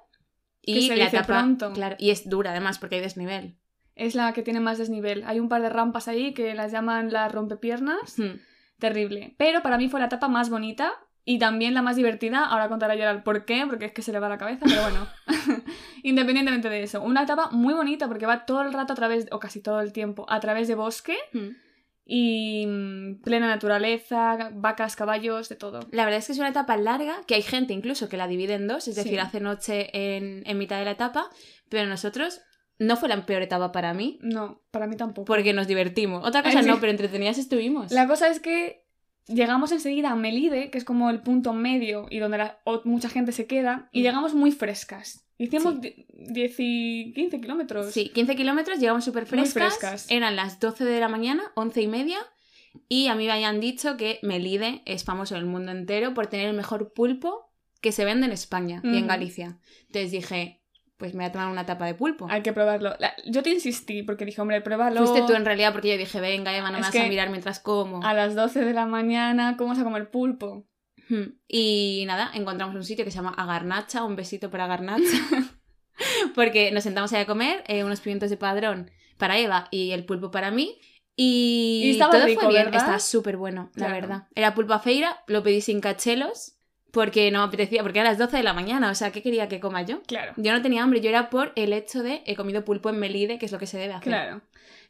Que 0.62 0.73
Y 0.73 0.88
se 0.88 0.97
la 0.97 1.04
dice 1.07 1.16
etapa. 1.16 1.38
pronto. 1.38 1.73
Claro, 1.73 1.97
y 1.99 2.11
es 2.11 2.28
dura 2.28 2.50
además 2.50 2.78
porque 2.78 2.97
hay 2.97 3.00
desnivel. 3.00 3.57
Es 3.95 4.14
la 4.14 4.33
que 4.35 4.42
tiene 4.42 4.61
más 4.61 4.76
desnivel. 4.76 5.25
Hay 5.26 5.40
un 5.40 5.49
par 5.49 5.62
de 5.62 5.71
rampas 5.71 6.09
ahí 6.09 6.35
que 6.35 6.54
las 6.54 6.73
llaman 6.73 7.11
las 7.11 7.33
rompepiernas. 7.33 8.18
Hmm. 8.18 8.38
Terrible. 8.78 9.35
Pero 9.38 9.62
para 9.62 9.78
mí 9.78 9.88
fue 9.88 9.99
la 9.99 10.07
etapa 10.07 10.28
más 10.28 10.50
bonita 10.50 10.92
y 11.25 11.38
también 11.38 11.73
la 11.75 11.83
más 11.83 11.97
divertida. 11.97 12.45
Ahora 12.45 12.68
contaré 12.68 12.99
yo 12.99 13.09
el 13.09 13.23
por 13.23 13.45
qué, 13.47 13.64
porque 13.66 13.87
es 13.87 13.92
que 13.92 14.02
se 14.02 14.12
le 14.12 14.21
va 14.21 14.28
la 14.28 14.38
cabeza, 14.38 14.66
pero 14.68 14.83
bueno. 14.83 15.09
Independientemente 16.02 16.68
de 16.68 16.83
eso. 16.83 17.02
Una 17.02 17.23
etapa 17.23 17.49
muy 17.50 17.73
bonita 17.75 18.07
porque 18.09 18.26
va 18.26 18.45
todo 18.45 18.62
el 18.62 18.73
rato 18.73 18.92
a 18.92 18.97
través, 18.97 19.26
o 19.33 19.38
casi 19.38 19.62
todo 19.62 19.80
el 19.80 19.92
tiempo, 19.92 20.26
a 20.28 20.38
través 20.40 20.68
de 20.68 20.75
bosque 20.75 21.16
Hmm. 21.33 21.49
Y 22.10 22.64
mm, 22.66 23.20
plena 23.22 23.46
naturaleza, 23.46 24.50
vacas, 24.54 24.96
caballos, 24.96 25.48
de 25.50 25.56
todo. 25.56 25.80
La 25.92 26.04
verdad 26.06 26.18
es 26.20 26.26
que 26.26 26.32
es 26.32 26.38
una 26.38 26.48
etapa 26.48 26.76
larga, 26.78 27.20
que 27.26 27.34
hay 27.34 27.42
gente 27.42 27.74
incluso 27.74 28.08
que 28.08 28.16
la 28.16 28.26
divide 28.26 28.54
en 28.54 28.66
dos, 28.66 28.88
es 28.88 28.94
Sí. 28.96 29.02
decir, 29.04 29.20
hace 29.20 29.40
noche 29.40 29.90
en, 30.16 30.42
en 30.46 30.58
mitad 30.58 30.78
de 30.78 30.86
la 30.86 30.92
etapa, 30.92 31.28
pero 31.68 31.86
nosotros 31.86 32.40
no 32.78 32.96
fue 32.96 33.08
la 33.10 33.26
peor 33.26 33.42
etapa 33.42 33.72
para 33.72 33.92
mí, 33.92 34.18
No, 34.22 34.62
para 34.70 34.86
mí 34.86 34.96
tampoco. 34.96 35.26
porque 35.26 35.52
nos 35.52 35.66
divertimos. 35.66 36.26
Otra 36.26 36.42
cosa 36.42 36.62
no, 36.62 36.80
pero 36.80 36.90
entretenidas 36.92 37.36
estuvimos. 37.36 37.92
La 37.92 38.06
cosa 38.08 38.28
es 38.28 38.40
que 38.40 38.86
llegamos 39.26 39.70
enseguida 39.72 40.10
a 40.10 40.16
Melide, 40.16 40.70
que 40.70 40.78
es 40.78 40.84
como 40.84 41.10
el 41.10 41.20
punto 41.20 41.52
medio 41.52 42.06
y 42.08 42.20
donde 42.20 42.38
la- 42.38 42.58
mucha 42.84 43.10
gente 43.10 43.32
se 43.32 43.46
queda, 43.46 43.90
y 43.92 44.00
Mm. 44.00 44.02
llegamos 44.04 44.32
muy 44.34 44.50
frescas. 44.52 45.27
Hicimos 45.38 45.75
Sí. 45.75 45.80
die- 45.80 46.07
10 46.33 46.54
y 46.59 47.12
15 47.14 47.40
kilómetros. 47.40 47.92
Sí, 47.92 48.09
15 48.11 48.35
kilómetros, 48.37 48.78
llegamos 48.80 49.04
súper 49.04 49.25
frescas, 49.26 49.78
frescas. 49.78 50.07
eran 50.11 50.35
las 50.37 50.59
12 50.61 50.85
de 50.85 50.99
la 51.00 51.09
mañana, 51.09 51.42
11 51.54 51.80
y 51.80 51.87
media, 51.87 52.18
y 52.88 53.07
a 53.07 53.14
mí 53.14 53.26
me 53.26 53.33
habían 53.33 53.61
dicho 53.61 53.97
que 53.97 54.18
Melide 54.23 54.83
es 54.85 55.04
famoso 55.04 55.35
en 55.37 55.40
el 55.42 55.47
mundo 55.47 55.71
entero 55.73 56.12
por 56.14 56.26
tener 56.26 56.49
el 56.49 56.57
mejor 56.57 56.92
pulpo 56.92 57.52
que 57.80 57.92
se 57.92 58.04
vende 58.04 58.26
en 58.26 58.33
España 58.33 58.80
y 58.83 58.97
en 58.99 59.04
Mm. 59.04 59.09
Galicia. 59.09 59.59
Entonces 59.87 60.11
dije, 60.11 60.61
pues 60.97 61.14
me 61.14 61.23
voy 61.23 61.28
a 61.28 61.33
tomar 61.33 61.49
una 61.49 61.64
tapa 61.64 61.87
de 61.87 61.95
pulpo. 61.95 62.26
Hay 62.28 62.42
que 62.42 62.52
probarlo. 62.52 62.95
La- 62.99 63.14
yo 63.25 63.45
te 63.45 63.50
insistí 63.50 64.02
porque 64.02 64.25
dije, 64.25 64.40
hombre, 64.40 64.61
pruébalo. 64.61 65.07
Fuiste 65.07 65.25
tú 65.28 65.35
en 65.35 65.45
realidad 65.45 65.73
porque 65.73 65.90
yo 65.90 65.97
dije, 65.97 66.21
venga, 66.21 66.57
Eva, 66.57 66.73
no 66.73 66.78
me 66.78 66.83
vas 66.83 66.95
a 66.97 67.04
mirar 67.07 67.30
mientras 67.30 67.61
como. 67.61 68.02
A 68.02 68.12
las 68.14 68.35
12 68.35 68.64
de 68.64 68.73
la 68.75 68.87
mañana, 68.87 69.57
¿cómo 69.57 69.71
vas 69.71 69.78
a 69.78 69.85
comer 69.85 70.11
pulpo? 70.11 70.66
Y 71.48 72.04
nada, 72.06 72.30
encontramos 72.34 72.74
un 72.76 72.84
sitio 72.84 73.04
que 73.04 73.10
se 73.10 73.16
llama 73.16 73.34
Agarnacha, 73.36 74.04
un 74.04 74.16
besito 74.16 74.50
para 74.50 74.64
Agarnacha. 74.64 75.02
Porque 76.34 76.70
nos 76.70 76.84
sentamos 76.84 77.12
ahí 77.12 77.22
a 77.22 77.26
comer 77.26 77.64
eh, 77.66 77.84
unos 77.84 78.00
pimientos 78.00 78.30
de 78.30 78.36
padrón 78.36 78.90
para 79.16 79.38
Eva 79.38 79.68
y 79.70 79.90
el 79.92 80.04
pulpo 80.04 80.30
para 80.30 80.50
mí. 80.50 80.78
Y, 81.16 81.80
Y 81.84 81.90
estaba 81.92 82.12
todo 82.12 82.26
rico, 82.26 82.42
fue 82.42 82.50
bien, 82.50 82.64
¿verdad? 82.66 82.80
estaba 82.80 83.00
súper 83.00 83.36
bueno, 83.36 83.70
la 83.74 83.86
Claro. 83.86 84.00
verdad. 84.00 84.28
Era 84.34 84.54
pulpo 84.54 84.74
a 84.74 84.78
feira, 84.78 85.24
lo 85.26 85.42
pedí 85.42 85.60
sin 85.60 85.80
cachelos 85.80 86.54
porque 86.92 87.30
no 87.30 87.40
me 87.40 87.44
apetecía, 87.48 87.82
porque 87.82 87.98
era 87.98 88.08
las 88.10 88.18
12 88.18 88.36
de 88.38 88.42
la 88.42 88.52
mañana, 88.54 88.90
o 88.90 88.94
sea, 88.94 89.10
¿qué 89.10 89.20
quería 89.22 89.48
que 89.48 89.60
coma 89.60 89.82
yo? 89.82 90.00
Claro. 90.04 90.32
Yo 90.36 90.52
no 90.52 90.62
tenía 90.62 90.82
hambre, 90.82 91.00
yo 91.00 91.08
era 91.10 91.28
por 91.28 91.52
el 91.56 91.72
hecho 91.72 92.02
de 92.02 92.22
he 92.24 92.34
comido 92.36 92.64
pulpo 92.64 92.88
en 92.88 92.98
Melide, 92.98 93.38
que 93.38 93.46
es 93.46 93.52
lo 93.52 93.58
que 93.58 93.66
se 93.66 93.78
debe 93.78 93.94
hacer. 93.94 94.04
Claro. 94.12 94.40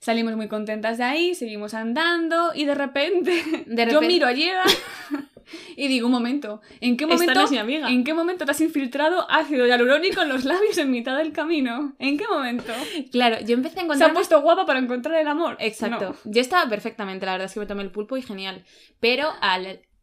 Salimos 0.00 0.36
muy 0.36 0.48
contentas 0.48 0.98
de 0.98 1.04
ahí, 1.04 1.34
seguimos 1.34 1.74
andando 1.74 2.52
y 2.54 2.66
de 2.66 2.74
repente, 2.74 3.42
De 3.66 3.86
yo 3.90 4.00
miro 4.00 4.26
a 4.26 4.32
Eva 4.32 4.62
y 5.76 5.88
digo, 5.88 6.06
un 6.06 6.12
momento, 6.12 6.60
¿en 6.80 6.96
qué 6.96 7.06
momento, 7.06 7.34
no 7.34 7.44
es 7.44 7.50
mi 7.50 7.58
amiga. 7.58 7.88
¿en 7.90 8.04
qué 8.04 8.14
momento 8.14 8.44
te 8.44 8.50
has 8.50 8.60
infiltrado 8.60 9.30
ácido 9.30 9.66
hialurónico 9.66 10.22
en 10.22 10.28
los 10.28 10.44
labios 10.44 10.78
en 10.78 10.90
mitad 10.90 11.16
del 11.16 11.32
camino? 11.32 11.94
¿En 11.98 12.16
qué 12.18 12.26
momento? 12.28 12.72
Claro, 13.10 13.38
yo 13.44 13.54
empecé 13.54 13.74
a 13.74 13.74
¿Se 13.74 13.80
ha 13.80 13.84
encontrar 13.84 14.14
puesto 14.14 14.40
guapa 14.42 14.66
para 14.66 14.78
encontrar 14.78 15.20
el 15.20 15.28
amor? 15.28 15.56
Exacto. 15.60 16.16
No. 16.24 16.32
Yo 16.32 16.40
estaba 16.40 16.68
perfectamente, 16.68 17.26
la 17.26 17.32
verdad 17.32 17.46
es 17.46 17.54
que 17.54 17.60
me 17.60 17.66
tomé 17.66 17.82
el 17.82 17.90
pulpo 17.90 18.16
y 18.16 18.22
genial. 18.22 18.64
Pero 19.00 19.30
a 19.40 19.58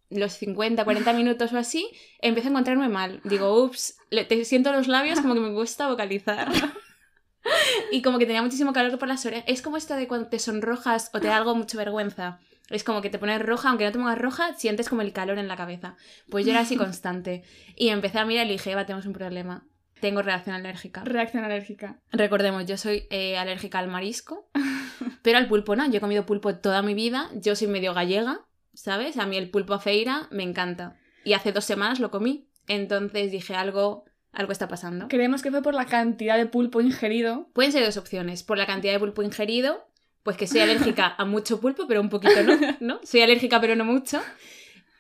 los 0.10 0.34
50, 0.34 0.84
40 0.84 1.14
minutos 1.14 1.54
o 1.54 1.58
así, 1.58 1.90
empiezo 2.20 2.50
a 2.50 2.52
encontrarme 2.52 2.90
mal. 2.90 3.22
Digo, 3.24 3.64
ups, 3.64 3.98
te 4.10 4.46
siento 4.46 4.72
los 4.72 4.88
labios 4.88 5.22
como 5.22 5.34
que 5.34 5.40
me 5.40 5.54
cuesta 5.54 5.90
vocalizar. 5.90 6.52
y 7.92 8.02
como 8.02 8.20
que 8.20 8.26
tenía 8.26 8.42
muchísimo 8.42 8.74
calor 8.74 8.98
por 8.98 9.08
las 9.08 9.26
orejas. 9.26 9.46
Es 9.48 9.62
como 9.62 9.78
esto 9.78 9.96
de 9.96 10.08
cuando 10.08 10.28
te 10.30 10.40
sonrojas 10.40 11.10
o 11.14 11.20
te 11.20 11.28
da 11.28 11.38
algo 11.38 11.56
mucha 11.56 11.78
vergüenza. 11.78 12.40
Es 12.70 12.84
como 12.84 13.02
que 13.02 13.10
te 13.10 13.20
pones 13.20 13.42
roja, 13.42 13.70
aunque 13.70 13.86
no 13.86 13.92
te 13.92 14.00
pongas 14.00 14.18
roja, 14.18 14.54
sientes 14.56 14.90
como 14.90 15.02
el 15.02 15.14
calor 15.14 15.38
en 15.38 15.48
la 15.48 15.56
cabeza. 15.56 15.96
Pues 16.30 16.46
yo 16.46 16.52
era 16.52 16.62
así 16.62 16.76
constante. 16.78 17.44
Y 17.76 17.90
empecé 17.90 18.20
a 18.20 18.26
mirar 18.26 18.48
y 18.48 18.52
dije, 18.52 18.72
Eva, 18.72 18.86
tenemos 18.86 19.06
un 19.06 19.14
problema. 19.14 19.68
Tengo 20.00 20.22
reacción 20.22 20.56
alérgica. 20.56 21.04
Reacción 21.04 21.44
alérgica. 21.44 22.00
Recordemos, 22.12 22.66
yo 22.66 22.78
soy 22.78 23.08
eh, 23.10 23.38
alérgica 23.38 23.80
al 23.80 23.88
marisco, 23.88 24.50
pero 25.22 25.38
al 25.38 25.48
pulpo 25.48 25.76
no. 25.76 25.86
Yo 25.90 25.98
he 25.98 26.02
comido 26.02 26.26
pulpo 26.26 26.56
toda 26.56 26.82
mi 26.82 26.94
vida. 26.94 27.30
Yo 27.36 27.56
soy 27.56 27.68
medio 27.68 27.94
gallega, 27.94 28.42
¿sabes? 28.74 29.18
A 29.18 29.26
mí 29.26 29.38
el 29.38 29.50
pulpo 29.50 29.74
a 29.74 29.80
feira 29.80 30.28
me 30.32 30.44
encanta. 30.44 30.98
Y 31.24 31.34
hace 31.34 31.52
dos 31.52 31.66
semanas 31.66 32.00
lo 32.00 32.12
comí. 32.12 32.50
Entonces 32.68 33.32
dije, 33.32 33.56
algo, 33.56 34.06
algo 34.32 34.52
está 34.52 34.68
pasando. 34.68 35.08
Creemos 35.08 35.42
que 35.42 35.52
fue 35.52 35.62
por 35.62 35.74
la 35.74 35.86
cantidad 35.86 36.38
de 36.38 36.46
pulpo 36.46 36.82
ingerido. 36.82 37.50
Pueden 37.54 37.72
ser 37.72 37.86
dos 37.86 37.98
opciones. 37.98 38.44
Por 38.44 38.58
la 38.58 38.66
cantidad 38.66 38.94
de 38.94 39.00
pulpo 39.00 39.24
ingerido, 39.24 39.88
pues 40.26 40.38
que 40.38 40.48
soy 40.48 40.62
alérgica 40.62 41.14
a 41.20 41.24
mucho 41.24 41.62
pulpo, 41.62 41.86
pero 41.88 42.02
un 42.02 42.10
poquito 42.10 42.42
no, 42.42 42.58
¿no? 42.80 43.00
Soy 43.04 43.22
alérgica, 43.22 43.62
pero 43.62 43.76
no 43.76 43.86
mucho. 43.86 44.20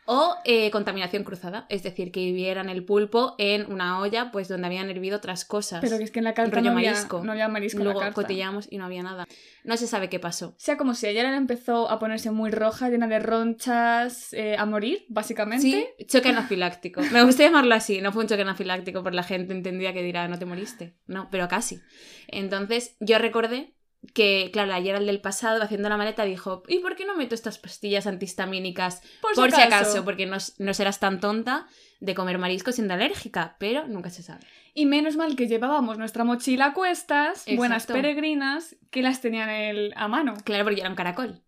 O 0.05 0.35
eh, 0.45 0.69
contaminación 0.69 1.23
cruzada, 1.23 1.65
es 1.67 1.81
decir, 1.81 2.11
que 2.11 2.19
vivieran 2.19 2.69
el 2.69 2.85
pulpo 2.85 3.33
en 3.39 3.71
una 3.71 3.99
olla 3.99 4.29
pues 4.31 4.47
donde 4.47 4.67
habían 4.67 4.87
hervido 4.87 5.17
otras 5.17 5.43
cosas. 5.43 5.81
Pero 5.81 5.97
que 5.97 6.03
es 6.03 6.11
que 6.11 6.19
en 6.19 6.25
la 6.25 6.35
carta 6.35 6.61
no 6.61 6.73
había, 6.73 6.91
marisco. 6.91 7.23
no 7.23 7.31
había 7.31 7.47
marisco 7.47 7.79
en 7.79 7.85
la 7.85 7.93
Luego 7.93 8.01
carta. 8.01 8.21
cotillamos 8.21 8.67
y 8.69 8.77
no 8.77 8.85
había 8.85 9.01
nada. 9.01 9.25
No 9.63 9.77
se 9.77 9.87
sabe 9.87 10.07
qué 10.07 10.19
pasó. 10.19 10.53
Sea 10.59 10.77
como 10.77 10.93
sea, 10.93 11.09
ella 11.09 11.35
empezó 11.35 11.89
a 11.89 11.97
ponerse 11.97 12.29
muy 12.29 12.51
roja, 12.51 12.89
llena 12.89 13.07
de 13.07 13.17
ronchas, 13.17 14.31
eh, 14.33 14.55
a 14.59 14.67
morir, 14.67 15.05
básicamente. 15.09 15.95
Sí, 15.97 16.05
choque 16.05 16.29
anafiláctico. 16.29 17.01
Me 17.11 17.23
gusta 17.23 17.41
llamarlo 17.41 17.73
así. 17.73 17.99
No 17.99 18.11
fue 18.11 18.21
un 18.21 18.29
choque 18.29 18.43
anafiláctico, 18.43 19.01
por 19.01 19.15
la 19.15 19.23
gente 19.23 19.53
entendía 19.53 19.91
que 19.91 20.03
dirá, 20.03 20.27
no 20.27 20.37
te 20.37 20.45
moriste. 20.45 20.93
No, 21.07 21.29
pero 21.31 21.47
casi. 21.47 21.81
Entonces, 22.27 22.95
yo 22.99 23.17
recordé 23.17 23.73
que, 24.13 24.49
claro, 24.51 24.73
ayer 24.73 24.95
el 24.95 25.05
del 25.05 25.21
pasado, 25.21 25.61
haciendo 25.63 25.89
la 25.89 25.97
maleta, 25.97 26.23
dijo, 26.25 26.63
¿y 26.67 26.79
por 26.79 26.95
qué 26.95 27.05
no 27.05 27.15
meto 27.15 27.35
estas 27.35 27.57
pastillas 27.57 28.07
antihistamínicas? 28.07 29.01
Por, 29.21 29.51
si 29.51 29.61
acaso, 29.61 30.03
porque 30.05 30.25
no, 30.25 30.37
no 30.59 30.73
serás 30.73 30.99
tan 30.99 31.19
tonta 31.19 31.67
de 31.99 32.13
comer 32.15 32.37
marisco 32.37 32.71
siendo 32.71 32.93
alérgica, 32.93 33.55
pero 33.59 33.87
nunca 33.87 34.09
se 34.09 34.23
sabe. 34.23 34.45
Y 34.73 34.85
menos 34.85 35.15
mal 35.15 35.35
que 35.35 35.47
llevábamos 35.47 35.97
nuestra 35.97 36.23
mochila 36.23 36.67
a 36.67 36.73
cuestas, 36.73 37.39
Exacto. 37.39 37.55
buenas 37.57 37.85
peregrinas, 37.87 38.75
que 38.91 39.01
las 39.01 39.21
tenían 39.21 39.49
el- 39.49 39.93
a 39.95 40.07
mano. 40.07 40.35
Claro, 40.43 40.65
porque 40.65 40.81
era 40.81 40.89
un 40.89 40.95
caracol. 40.95 41.41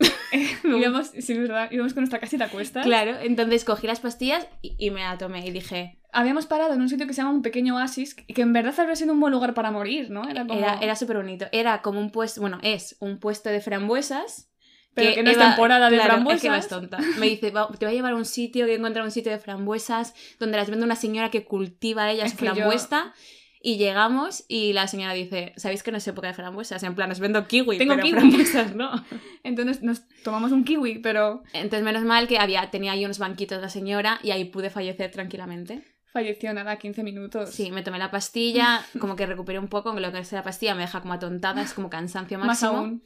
íbamos, 0.64 1.08
sí, 1.08 1.32
es 1.32 1.38
verdad, 1.38 1.70
íbamos 1.70 1.94
con 1.94 2.02
nuestra 2.02 2.20
casita 2.20 2.44
a 2.46 2.50
cuestas. 2.50 2.84
Claro, 2.84 3.16
entonces 3.20 3.64
cogí 3.64 3.86
las 3.86 4.00
pastillas 4.00 4.46
y, 4.62 4.76
y 4.78 4.90
me 4.90 5.00
la 5.00 5.18
tomé 5.18 5.46
y 5.46 5.50
dije, 5.50 5.97
Habíamos 6.12 6.46
parado 6.46 6.74
en 6.74 6.80
un 6.80 6.88
sitio 6.88 7.06
que 7.06 7.12
se 7.12 7.20
llama 7.22 7.34
un 7.34 7.42
pequeño 7.42 7.76
oasis, 7.76 8.14
que 8.14 8.40
en 8.42 8.52
verdad 8.52 8.74
habría 8.78 8.96
sido 8.96 9.12
un 9.12 9.20
buen 9.20 9.32
lugar 9.32 9.54
para 9.54 9.70
morir, 9.70 10.10
¿no? 10.10 10.28
Era 10.28 10.46
como... 10.46 10.58
Era, 10.58 10.78
era 10.80 10.96
súper 10.96 11.16
bonito. 11.18 11.46
Era 11.52 11.82
como 11.82 12.00
un 12.00 12.10
puesto, 12.10 12.40
bueno, 12.40 12.58
es 12.62 12.96
un 13.00 13.18
puesto 13.18 13.50
de 13.50 13.60
frambuesas. 13.60 14.50
Pero 14.94 15.14
que 15.14 15.22
no 15.22 15.30
es 15.30 15.38
temporada 15.38 15.90
de 15.90 15.96
claro, 15.96 16.14
frambuesas. 16.14 16.44
Es 16.44 16.50
que 16.50 16.58
es 16.58 16.68
tonta. 16.68 16.98
Me 17.18 17.26
dice, 17.28 17.50
"Va- 17.50 17.68
te 17.68 17.84
voy 17.86 17.92
a 17.94 17.96
llevar 17.96 18.12
a 18.14 18.16
un 18.16 18.24
sitio, 18.24 18.66
que 18.66 18.72
he 18.72 18.76
encontrado 18.76 19.06
un 19.06 19.12
sitio 19.12 19.30
de 19.30 19.38
frambuesas 19.38 20.14
donde 20.40 20.56
las 20.56 20.68
vende 20.70 20.84
una 20.84 20.96
señora 20.96 21.30
que 21.30 21.44
cultiva 21.44 22.10
ella 22.10 22.24
Es 22.24 22.34
que 22.34 22.46
yo- 22.46 22.54
frambuesa. 22.54 23.14
Y 23.60 23.76
llegamos 23.76 24.44
y 24.48 24.72
la 24.72 24.86
señora 24.86 25.12
dice, 25.14 25.52
¿sabéis 25.56 25.82
que 25.82 25.90
no 25.90 25.98
es 25.98 26.06
época 26.08 26.28
de 26.28 26.34
frambuesas? 26.34 26.82
En 26.84 26.94
plan, 26.94 27.10
os 27.10 27.18
vendo 27.20 27.46
kiwi, 27.48 27.76
Tengo 27.76 27.94
pero 27.94 28.04
kiwi. 28.06 28.18
frambuesas 28.18 28.74
no. 28.76 28.90
Entonces 29.44 29.82
nos 29.82 30.02
tomamos 30.22 30.52
un 30.52 30.64
kiwi, 30.64 31.00
pero 31.00 31.42
Entonces, 31.52 31.82
menos 31.84 32.04
mal 32.04 32.28
que 32.28 32.38
había, 32.38 32.70
tenía 32.70 32.92
ahí 32.92 33.04
unos 33.04 33.18
banquitos 33.18 33.60
la 33.60 33.68
señora 33.68 34.20
y 34.22 34.30
ahí 34.30 34.44
pude 34.46 34.70
fallecer 34.70 35.10
tranquilamente. 35.10 35.82
Falleció 36.12 36.52
nada, 36.54 36.76
15 36.78 37.02
minutos. 37.02 37.50
Sí, 37.50 37.70
me 37.70 37.82
tomé 37.82 37.98
la 37.98 38.10
pastilla, 38.10 38.84
como 39.00 39.16
que 39.16 39.26
recuperé 39.26 39.58
un 39.58 39.68
poco, 39.68 39.92
lo 39.98 40.12
que 40.12 40.18
es 40.18 40.32
la 40.32 40.42
pastilla 40.42 40.74
me 40.74 40.82
deja 40.82 41.00
como 41.00 41.14
atontada, 41.14 41.62
es 41.62 41.74
como 41.74 41.90
cansancio 41.90 42.38
Más 42.38 42.46
máximo. 42.46 42.70
aún. 42.72 43.02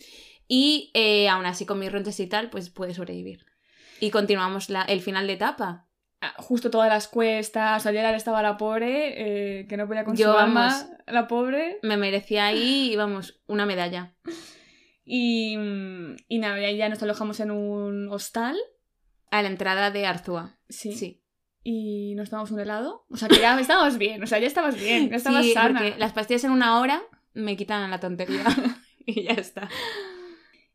Y 0.49 0.91
eh, 0.95 1.29
aún 1.29 1.47
así 1.47 1.65
con 1.67 1.79
mis 1.79 1.91
ronchas 1.93 2.19
y 2.21 2.27
tal, 2.27 2.51
pues 2.51 2.69
pude 2.71 2.95
sobrevivir. 2.95 3.47
Y 4.01 4.11
continuamos 4.11 4.69
la- 4.71 4.83
el 4.83 5.01
final 5.01 5.27
de 5.27 5.35
etapa. 5.35 5.89
Ah, 6.21 6.35
Justo 6.39 6.71
todas 6.71 6.89
las 6.89 7.09
cuestas, 7.09 7.85
ayer 7.87 8.05
estaba 8.15 8.43
la 8.43 8.57
pobre, 8.57 9.61
eh, 9.61 9.67
que 9.67 9.77
no 9.77 9.87
podía 9.89 10.05
con 10.05 10.17
Yo, 10.17 10.31
su 10.33 10.37
vamos. 10.37 10.73
la 11.07 11.27
pobre. 11.27 11.79
Me 11.83 11.97
merecía 11.97 12.47
ahí, 12.47 12.95
vamos, 12.97 13.41
una 13.47 13.67
medalla. 13.67 14.15
Y, 15.05 15.57
y 16.29 16.39
nada, 16.39 16.71
ya 16.71 16.89
nos 16.89 17.03
alojamos 17.03 17.41
en 17.41 17.51
un 17.51 18.09
hostal. 18.11 18.57
A 19.31 19.41
la 19.43 19.49
entrada 19.49 19.91
de 19.91 20.07
Arzúa. 20.07 20.59
Sí. 20.69 20.93
Sí. 20.93 21.22
Y 21.65 22.15
nos 22.17 22.31
tomamos 22.31 22.51
un 22.51 22.61
helado. 22.61 23.05
O 23.11 23.17
sea, 23.17 23.29
que 23.29 23.39
ya 23.39 23.59
estábamos 23.61 23.97
bien, 23.99 24.23
o 24.23 24.27
sea, 24.27 24.39
ya 24.39 24.47
estabas 24.47 24.75
bien, 24.81 25.11
ya 25.11 25.17
estabas 25.17 25.45
Sí, 25.45 25.53
sana. 25.53 25.81
porque 25.81 25.99
las 25.99 26.13
pastillas 26.13 26.45
en 26.45 26.51
una 26.51 26.81
hora 26.81 27.03
me 27.35 27.57
quitan 27.57 27.91
la 27.91 28.01
tontería. 28.01 28.43
y 29.07 29.23
ya 29.25 29.33
está. 29.33 29.69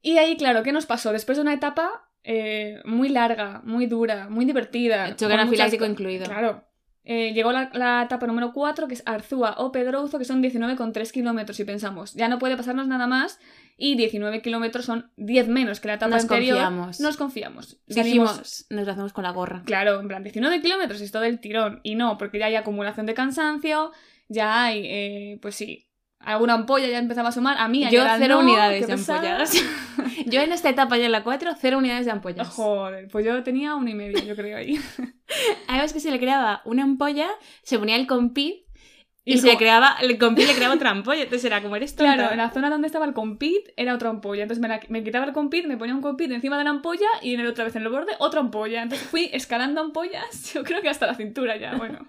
Y 0.02 0.18
ahí, 0.18 0.38
claro, 0.38 0.64
¿qué 0.64 0.72
nos 0.72 0.86
pasó? 0.86 1.12
Después 1.12 1.38
de 1.38 1.42
una 1.42 1.54
etapa 1.54 2.10
eh, 2.24 2.82
muy 2.86 3.10
larga, 3.10 3.62
muy 3.66 3.88
dura, 3.88 4.30
muy 4.30 4.46
divertida. 4.46 5.16
Choque 5.16 5.34
anafiláctico 5.34 5.84
muchas- 5.84 5.92
incluido. 6.00 6.26
Claro. 6.26 6.64
Eh, 7.10 7.32
llegó 7.34 7.52
la, 7.52 7.70
la 7.74 8.04
etapa 8.04 8.28
número 8.28 8.52
4, 8.54 8.88
que 8.88 8.94
es 8.96 9.04
Arzúa 9.06 9.56
o 9.58 9.72
Pedrouzo, 9.72 10.20
que 10.20 10.26
son 10.26 10.44
19,3 10.44 11.12
kilómetros. 11.12 11.60
Y 11.60 11.64
pensamos, 11.64 12.14
ya 12.14 12.28
no 12.28 12.38
puede 12.38 12.58
pasarnos 12.58 12.88
nada 12.88 13.08
más. 13.08 13.40
Y 13.78 13.96
19 13.96 14.42
kilómetros 14.42 14.86
son 14.86 15.12
10 15.18 15.48
menos 15.48 15.80
que 15.80 15.88
la 15.88 15.94
etapa 15.96 16.10
Nos 16.16 16.24
anterior. 16.24 16.58
confiamos. 16.58 17.00
Nos 17.00 17.16
confiamos. 17.18 17.78
Salimos- 17.88 18.04
Dijimos, 18.06 18.66
nos 18.72 18.86
lo 18.86 18.92
hacemos 18.92 19.14
con 19.14 19.24
la 19.24 19.32
gorra. 19.32 19.64
Claro, 19.66 20.00
en 20.00 20.08
plan, 20.08 20.24
19 20.24 20.62
kilómetros 20.62 21.00
es 21.02 21.12
todo 21.12 21.24
el 21.24 21.40
tirón. 21.40 21.80
Y 21.84 21.96
no, 21.96 22.18
porque 22.18 22.40
ya 22.40 22.48
hay 22.48 22.56
acumulación 22.56 23.06
de 23.06 23.14
cansancio, 23.14 23.92
ya 24.28 24.66
hay, 24.66 24.82
eh, 24.86 25.40
pues 25.42 25.56
sí, 25.56 25.87
alguna 26.20 26.54
ampolla 26.54 26.88
ya 26.88 26.98
empezaba 26.98 27.30
a 27.30 27.32
sumar. 27.32 27.58
A 27.58 27.68
mí, 27.68 27.82
Yo 27.90 28.02
ayer 28.04 28.16
cero 28.20 28.36
no, 28.36 28.42
unidades 28.42 28.88
de 28.88 28.94
ampollas. 28.94 29.54
Yo 30.26 30.42
en 30.42 30.52
esta 30.52 30.70
etapa 30.70 30.98
ya 30.98 31.06
en 31.06 31.12
la 31.12 31.24
4, 31.24 31.52
cero 31.60 31.78
unidades 31.78 32.06
de 32.06 32.12
ampollas. 32.12 32.48
Joder, 32.50 33.08
pues 33.08 33.26
yo 33.26 33.44
tenía 33.44 33.76
una 33.76 33.90
y 33.92 33.94
media, 33.96 34.24
yo 34.24 34.36
creo, 34.36 34.58
ahí. 34.58 34.80
Además 35.68 35.94
que 35.94 36.00
se 36.00 36.12
le 36.12 36.20
creaba 36.20 36.62
una 36.66 36.84
ampolla, 36.84 37.30
se 37.64 37.78
ponía 37.78 37.96
el 37.96 38.08
compit 38.08 38.66
y, 39.24 39.34
Y 39.34 39.38
se 39.40 39.48
le 39.48 39.58
creaba, 39.58 39.98
el 40.02 40.18
compit 40.18 40.48
le 40.48 40.54
creaba 40.56 40.74
otra 40.76 40.90
ampolla. 40.90 41.24
Entonces 41.24 41.46
era 41.46 41.62
como 41.62 41.76
eres 41.76 41.96
tonta. 41.96 42.14
Claro, 42.16 42.32
en 42.32 42.38
la 42.38 42.50
zona 42.50 42.70
donde 42.70 42.88
estaba 42.88 43.06
el 43.06 43.14
compit 43.14 43.70
era 43.76 43.94
otra 43.94 44.10
ampolla. 44.10 44.44
Entonces 44.44 44.62
me, 44.62 44.68
la- 44.70 44.80
me 44.90 45.04
quitaba 45.04 45.26
el 45.26 45.34
compit, 45.34 45.66
me 45.66 45.78
ponía 45.78 45.94
un 45.96 46.02
compit 46.02 46.32
encima 46.32 46.58
de 46.58 46.64
la 46.64 46.70
ampolla 46.72 47.08
y 47.22 47.34
en 47.34 47.42
el 47.42 47.48
otra 47.48 47.66
vez 47.66 47.76
en 47.76 47.84
el 47.84 47.90
borde 47.90 48.14
otra 48.20 48.40
ampolla. 48.40 48.82
Entonces 48.82 49.08
fui 49.08 49.30
escalando 49.34 49.82
ampollas, 49.82 50.52
yo 50.54 50.64
creo 50.64 50.82
que 50.82 50.90
hasta 50.90 51.06
la 51.08 51.16
cintura 51.16 51.58
ya, 51.58 51.76
bueno. 51.76 52.00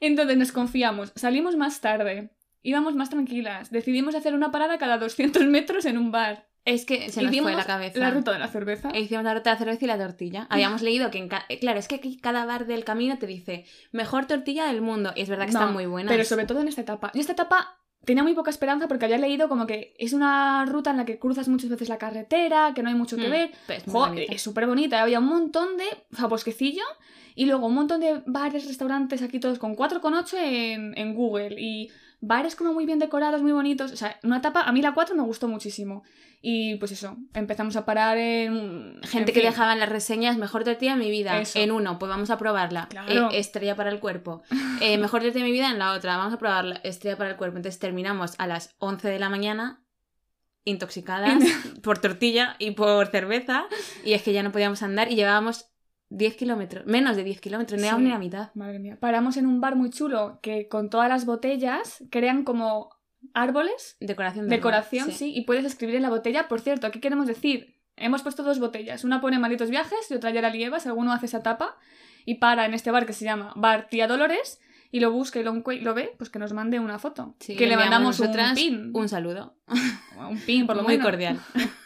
Entonces 0.00 0.36
nos 0.36 0.52
confiamos, 0.52 1.12
salimos 1.14 1.56
más 1.56 1.80
tarde, 1.80 2.30
íbamos 2.62 2.94
más 2.94 3.10
tranquilas, 3.10 3.70
decidimos 3.70 4.14
hacer 4.14 4.34
una 4.34 4.50
parada 4.50 4.78
cada 4.78 4.98
200 4.98 5.44
metros 5.46 5.84
en 5.84 5.98
un 5.98 6.10
bar. 6.10 6.48
Es 6.66 6.84
que 6.84 7.08
se 7.10 7.22
nos 7.22 7.34
fue 7.38 7.54
la 7.54 7.64
cabeza. 7.64 7.98
La 7.98 8.10
ruta 8.10 8.32
de 8.32 8.38
la 8.38 8.46
cerveza. 8.48 8.90
E 8.90 9.00
hicimos 9.00 9.24
la 9.24 9.32
ruta 9.32 9.48
de 9.50 9.54
la 9.54 9.58
cerveza 9.58 9.84
y 9.84 9.88
la 9.88 9.96
tortilla. 9.98 10.46
Habíamos 10.50 10.82
leído 10.82 11.10
que 11.10 11.16
en 11.16 11.28
ca- 11.28 11.46
eh, 11.48 11.58
Claro, 11.58 11.78
es 11.78 11.88
que 11.88 11.94
aquí 11.94 12.18
cada 12.18 12.44
bar 12.44 12.66
del 12.66 12.84
camino 12.84 13.18
te 13.18 13.26
dice 13.26 13.64
mejor 13.92 14.26
tortilla 14.26 14.66
del 14.66 14.82
mundo. 14.82 15.12
Y 15.16 15.22
es 15.22 15.28
verdad 15.30 15.46
que 15.46 15.52
No, 15.52 15.60
están 15.60 15.72
muy 15.72 15.86
buenas. 15.86 16.12
Pero 16.12 16.22
sobre 16.24 16.44
todo 16.44 16.60
en 16.60 16.68
esta 16.68 16.82
etapa. 16.82 17.10
En 17.14 17.20
esta 17.20 17.32
etapa 17.32 17.78
tenía 18.04 18.22
muy 18.22 18.34
poca 18.34 18.50
esperanza 18.50 18.88
porque 18.88 19.06
había 19.06 19.16
leído 19.16 19.48
como 19.48 19.66
que 19.66 19.94
es 19.98 20.12
una 20.12 20.66
ruta 20.66 20.90
en 20.90 20.98
la 20.98 21.06
que 21.06 21.18
cruzas 21.18 21.48
muchas 21.48 21.70
veces 21.70 21.88
la 21.88 21.96
carretera, 21.96 22.72
que 22.74 22.82
no 22.82 22.90
hay 22.90 22.94
mucho 22.94 23.16
que 23.16 23.28
Mm, 23.28 23.30
ver. 23.30 23.50
pero 23.66 23.78
es 23.78 23.90
Jo, 23.90 24.14
súper 24.38 24.66
bonita. 24.66 25.00
Había 25.00 25.18
un 25.18 25.26
montón 25.26 25.78
de. 25.78 25.84
O 26.12 26.16
sea, 26.16 26.26
bosquecillo. 26.26 26.84
Y 27.34 27.46
luego 27.46 27.68
un 27.68 27.74
montón 27.74 28.00
de 28.00 28.22
bares, 28.26 28.66
restaurantes 28.66 29.22
aquí 29.22 29.40
todos 29.40 29.58
con 29.58 29.74
4,8 29.74 30.34
en, 30.38 30.92
en 30.98 31.14
Google. 31.14 31.58
Y 31.58 31.90
bares 32.20 32.54
como 32.54 32.72
muy 32.72 32.86
bien 32.86 32.98
decorados, 32.98 33.42
muy 33.42 33.52
bonitos. 33.52 33.92
O 33.92 33.96
sea, 33.96 34.18
una 34.22 34.38
etapa. 34.38 34.62
A 34.62 34.72
mí 34.72 34.82
la 34.82 34.92
4 34.92 35.14
me 35.14 35.22
gustó 35.22 35.48
muchísimo. 35.48 36.02
Y 36.42 36.76
pues 36.76 36.92
eso, 36.92 37.16
empezamos 37.34 37.76
a 37.76 37.84
parar 37.84 38.16
en. 38.16 39.00
Gente 39.02 39.30
en 39.30 39.34
que 39.34 39.40
fin. 39.40 39.50
dejaba 39.50 39.72
en 39.72 39.80
las 39.80 39.88
reseñas 39.88 40.38
mejor 40.38 40.64
tortilla 40.64 40.92
de 40.92 40.98
mi 40.98 41.10
vida. 41.10 41.38
Eso. 41.40 41.58
En 41.58 41.70
uno, 41.70 41.98
pues 41.98 42.08
vamos 42.08 42.30
a 42.30 42.38
probarla. 42.38 42.88
Claro. 42.88 43.30
Eh, 43.30 43.38
estrella 43.38 43.76
para 43.76 43.90
el 43.90 44.00
cuerpo. 44.00 44.42
Eh, 44.80 44.96
mejor 44.98 45.22
tortilla 45.22 45.44
de 45.44 45.50
mi 45.50 45.52
vida 45.52 45.70
en 45.70 45.78
la 45.78 45.92
otra. 45.92 46.16
Vamos 46.16 46.34
a 46.34 46.38
probarla. 46.38 46.80
Estrella 46.84 47.16
para 47.16 47.30
el 47.30 47.36
cuerpo. 47.36 47.56
Entonces 47.56 47.78
terminamos 47.78 48.34
a 48.38 48.46
las 48.46 48.74
11 48.78 49.08
de 49.08 49.18
la 49.18 49.28
mañana 49.28 49.82
intoxicadas 50.64 51.42
por 51.82 51.98
tortilla 51.98 52.56
y 52.58 52.72
por 52.72 53.06
cerveza. 53.08 53.66
Y 54.04 54.12
es 54.12 54.22
que 54.22 54.32
ya 54.32 54.42
no 54.42 54.52
podíamos 54.52 54.82
andar 54.82 55.10
y 55.10 55.16
llevábamos 55.16 55.69
10 56.10 56.36
kilómetros. 56.36 56.86
Menos 56.86 57.16
de 57.16 57.24
10 57.24 57.40
kilómetros. 57.40 57.80
No 57.80 57.96
Sí. 57.96 58.02
ni 58.02 58.10
la 58.10 58.18
mitad. 58.18 58.50
Madre 58.54 58.78
mía. 58.78 58.98
Paramos 59.00 59.36
en 59.36 59.46
un 59.46 59.60
bar 59.60 59.76
muy 59.76 59.90
chulo 59.90 60.38
que 60.42 60.68
con 60.68 60.90
todas 60.90 61.08
las 61.08 61.24
botellas 61.24 62.04
crean 62.10 62.44
como 62.44 62.90
árboles 63.34 63.96
Decoración. 64.00 64.48
de 64.48 64.56
Decoración, 64.56 65.12
sí. 65.12 65.32
y 65.34 65.42
puedes 65.42 65.64
escribir 65.64 65.96
en 65.96 66.02
la 66.02 66.10
botella. 66.10 66.48
Por 66.48 66.60
cierto, 66.60 66.86
aquí 66.86 67.00
queremos 67.00 67.26
decir, 67.26 67.76
hemos 67.96 68.22
puesto 68.22 68.42
dos 68.42 68.58
botellas. 68.58 69.04
Una 69.04 69.20
pone 69.20 69.38
Malditos 69.38 69.70
Viajes 69.70 70.10
y 70.10 70.14
otra 70.14 70.30
Yara 70.30 70.50
Lieva, 70.50 70.80
si 70.80 70.88
alguno 70.88 71.12
hace 71.12 71.26
esa 71.26 71.42
tapa. 71.42 71.76
Y 72.26 72.34
para 72.36 72.66
en 72.66 72.74
este 72.74 72.90
bar 72.90 73.06
que 73.06 73.12
se 73.12 73.24
llama 73.24 73.52
Bar 73.56 73.88
Tía 73.88 74.06
Dolores 74.06 74.60
y 74.92 75.00
lo 75.00 75.12
busca 75.12 75.38
y 75.38 75.42
lo, 75.44 75.94
ve, 75.94 76.14
pues 76.18 76.28
que 76.30 76.38
nos 76.40 76.52
mande 76.52 76.80
una 76.80 76.98
foto. 76.98 77.34
Sí, 77.38 77.56
que 77.56 77.66
le 77.66 77.76
mandamos 77.76 78.18
un 78.20 78.32
pin. 78.54 78.90
Un 78.94 79.08
saludo. 79.08 79.54
Un 80.28 80.38
pin, 80.40 80.66
por 80.66 80.76
lo 80.76 80.82
Muy 80.82 80.94
menos. 80.98 81.06
cordial. 81.06 81.40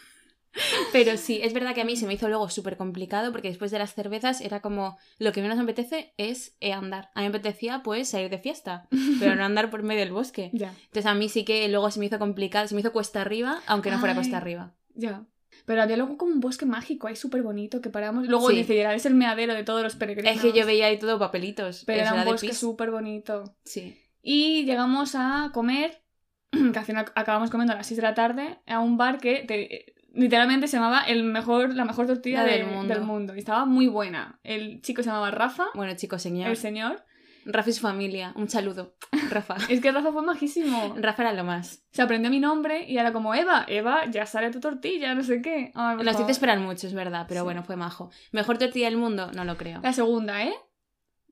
Pero 0.91 1.17
sí, 1.17 1.39
es 1.43 1.53
verdad 1.53 1.73
que 1.75 1.81
a 1.81 1.85
mí 1.85 1.95
se 1.95 2.07
me 2.07 2.13
hizo 2.13 2.27
luego 2.27 2.49
súper 2.49 2.77
complicado 2.77 3.31
porque 3.31 3.49
después 3.49 3.71
de 3.71 3.79
las 3.79 3.93
cervezas 3.93 4.41
era 4.41 4.61
como 4.61 4.97
lo 5.19 5.31
que 5.31 5.41
menos 5.41 5.57
me 5.57 5.63
apetece 5.63 6.13
es 6.17 6.55
eh, 6.61 6.73
andar. 6.73 7.09
A 7.13 7.21
mí 7.21 7.29
me 7.29 7.37
apetecía 7.37 7.81
pues 7.83 8.09
salir 8.09 8.29
de 8.29 8.39
fiesta, 8.39 8.87
pero 9.19 9.35
no 9.35 9.43
andar 9.43 9.69
por 9.69 9.83
medio 9.83 10.01
del 10.01 10.11
bosque. 10.13 10.49
Ya, 10.53 10.69
Entonces 10.85 11.05
a 11.05 11.13
mí 11.13 11.29
sí 11.29 11.43
que 11.45 11.67
luego 11.69 11.91
se 11.91 11.99
me 11.99 12.05
hizo 12.05 12.19
complicado, 12.19 12.67
se 12.67 12.75
me 12.75 12.81
hizo 12.81 12.91
cuesta 12.93 13.21
arriba, 13.21 13.61
aunque 13.67 13.91
no 13.91 13.99
fuera 13.99 14.13
Ay. 14.13 14.17
cuesta 14.17 14.37
arriba. 14.37 14.73
ya. 14.93 15.25
Pero 15.65 15.81
había 15.81 15.95
luego 15.95 16.17
como 16.17 16.33
un 16.33 16.41
bosque 16.41 16.65
mágico 16.65 17.07
ahí 17.07 17.15
súper 17.15 17.41
bonito 17.41 17.81
que 17.81 17.89
paramos. 17.89 18.27
Luego 18.27 18.49
Sí. 18.49 18.57
dice, 18.57 18.73
"Gerard, 18.73 18.95
es 18.95 19.05
el 19.05 19.15
meadero 19.15 19.53
de 19.53 19.63
todos 19.63 19.81
los 19.83 19.95
peregrinos. 19.95 20.35
Es 20.35 20.41
que 20.41 20.51
yo 20.51 20.65
veía 20.65 20.87
ahí 20.87 20.99
todo 20.99 21.17
papelitos. 21.17 21.83
Pero 21.85 22.01
era 22.01 22.13
un 22.13 22.25
bosque 22.25 22.53
súper 22.53 22.91
bonito. 22.91 23.55
Sí. 23.63 23.97
Y 24.21 24.65
llegamos 24.65 25.15
a 25.15 25.51
comer, 25.53 26.03
que 26.51 26.77
al 26.77 26.85
final 26.85 27.05
acabamos 27.15 27.49
comiendo 27.49 27.71
a 27.73 27.77
las 27.77 27.87
6 27.87 27.95
de 27.97 28.03
la 28.03 28.13
tarde, 28.13 28.59
a 28.67 28.79
un 28.79 28.97
bar 28.97 29.17
que 29.19 29.43
te- 29.47 29.94
literalmente 30.15 30.67
se 30.67 30.77
llamaba 30.77 31.01
el 31.03 31.23
mejor, 31.23 31.73
la 31.75 31.85
mejor 31.85 32.07
tortilla 32.07 32.43
La 32.43 32.45
de- 32.45 32.57
del 32.59 32.67
mundo. 32.67 32.93
del 32.93 33.03
mundo. 33.03 33.35
Y 33.35 33.39
estaba 33.39 33.65
muy 33.65 33.87
buena. 33.87 34.39
El 34.43 34.81
chico 34.81 35.03
se 35.03 35.09
llamaba 35.09 35.31
Rafa, 35.31 35.65
Bueno, 35.75 35.93
chicos, 35.95 36.21
señor. 36.21 36.49
el 36.49 36.57
señor. 36.57 37.03
Rafa 37.47 37.69
y 37.69 37.73
su 37.73 37.81
familia. 37.81 38.33
Un 38.35 38.49
saludo. 38.49 38.95
Rafa. 39.29 39.57
Es 39.69 39.79
que 39.79 39.91
Rafa 39.91 40.11
fue 40.11 40.23
majísimo. 40.23 40.95
Rafa 40.97 41.21
era 41.21 41.33
lo 41.33 41.43
más. 41.43 41.83
Se 41.91 42.01
aprendió 42.01 42.31
mi 42.31 42.39
nombre 42.39 42.85
y 42.89 42.97
era 42.97 43.13
como, 43.13 43.35
Eva, 43.35 43.65
Eva, 43.67 44.05
ya 44.09 44.25
sale 44.25 44.49
tu 44.49 44.59
tortilla, 44.59 45.13
no 45.13 45.21
sé 45.23 45.43
qué. 45.43 45.71
Ay, 45.75 45.97
hizo 46.01 46.11
favor. 46.13 46.31
esperar 46.31 46.59
mucho, 46.59 46.87
es 46.87 46.95
verdad, 46.95 47.25
pero 47.27 47.41
Sí. 47.41 47.43
bueno, 47.43 47.63
fue 47.63 47.75
majo. 47.75 48.09
Mejor 48.31 48.57
tortilla 48.57 48.87
del 48.87 48.97
mundo, 48.97 49.31
no 49.35 49.45
lo 49.45 49.57
creo. 49.57 49.79
La 49.83 49.93
segunda, 49.93 50.43
¿eh? 50.43 50.55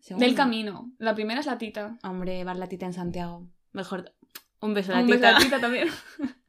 Segunda. 0.01 0.27
Del 0.27 0.35
camino. 0.35 0.91
La 0.99 1.15
primera 1.15 1.39
es 1.39 1.47
la 1.47 1.57
tita. 1.57 1.97
Hombre, 2.03 2.43
bar 2.43 2.57
la 2.57 2.67
tita 2.67 2.85
en 2.85 2.93
Santiago. 2.93 3.47
Mejor. 3.71 4.13
Un 4.59 4.75
beso 4.75 4.91
a 4.91 4.95
la 4.97 5.01
Un 5.01 5.07
beso 5.07 5.17
tita. 5.17 5.29
a 5.29 5.31
la 5.33 5.39
tita 5.39 5.59
también. 5.59 5.87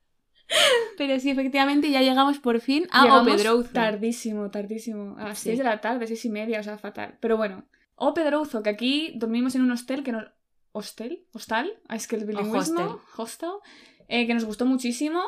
Pero 0.99 1.19
sí, 1.19 1.31
efectivamente, 1.31 1.91
ya 1.91 2.01
llegamos 2.03 2.39
por 2.39 2.61
fin 2.61 2.87
a 2.91 3.03
Llegamos 3.05 3.23
Opedrouzo. 3.33 3.71
Tardísimo, 3.73 4.51
tardísimo. 4.51 5.17
A 5.19 5.29
las 5.29 5.39
Sí. 5.39 5.51
6 5.51 5.59
de 5.59 5.65
la 5.65 5.81
tarde, 5.81 6.07
seis 6.07 6.25
y 6.25 6.29
media, 6.31 6.61
o 6.61 6.63
sea, 6.63 6.79
fatal. 6.79 7.17
Pero 7.21 7.37
bueno. 7.37 7.65
O 7.97 8.13
Pedrouzo, 8.15 8.63
que 8.63 8.71
aquí 8.71 9.13
dormimos 9.17 9.55
en 9.55 9.63
un 9.63 9.71
hostel 9.71 10.03
que 10.03 10.13
nos. 10.13 10.25
¿Hostel? 10.73 11.25
¿Hostal? 11.33 11.73
Ah, 11.89 11.97
es 11.97 12.07
que 12.09 12.17
el 12.17 12.25
bilingüismo. 12.25 12.81
hostel. 12.81 13.01
Hostel. 13.17 13.51
eh, 14.09 14.27
que 14.27 14.35
nos 14.35 14.45
gustó 14.45 14.67
muchísimo. 14.67 15.23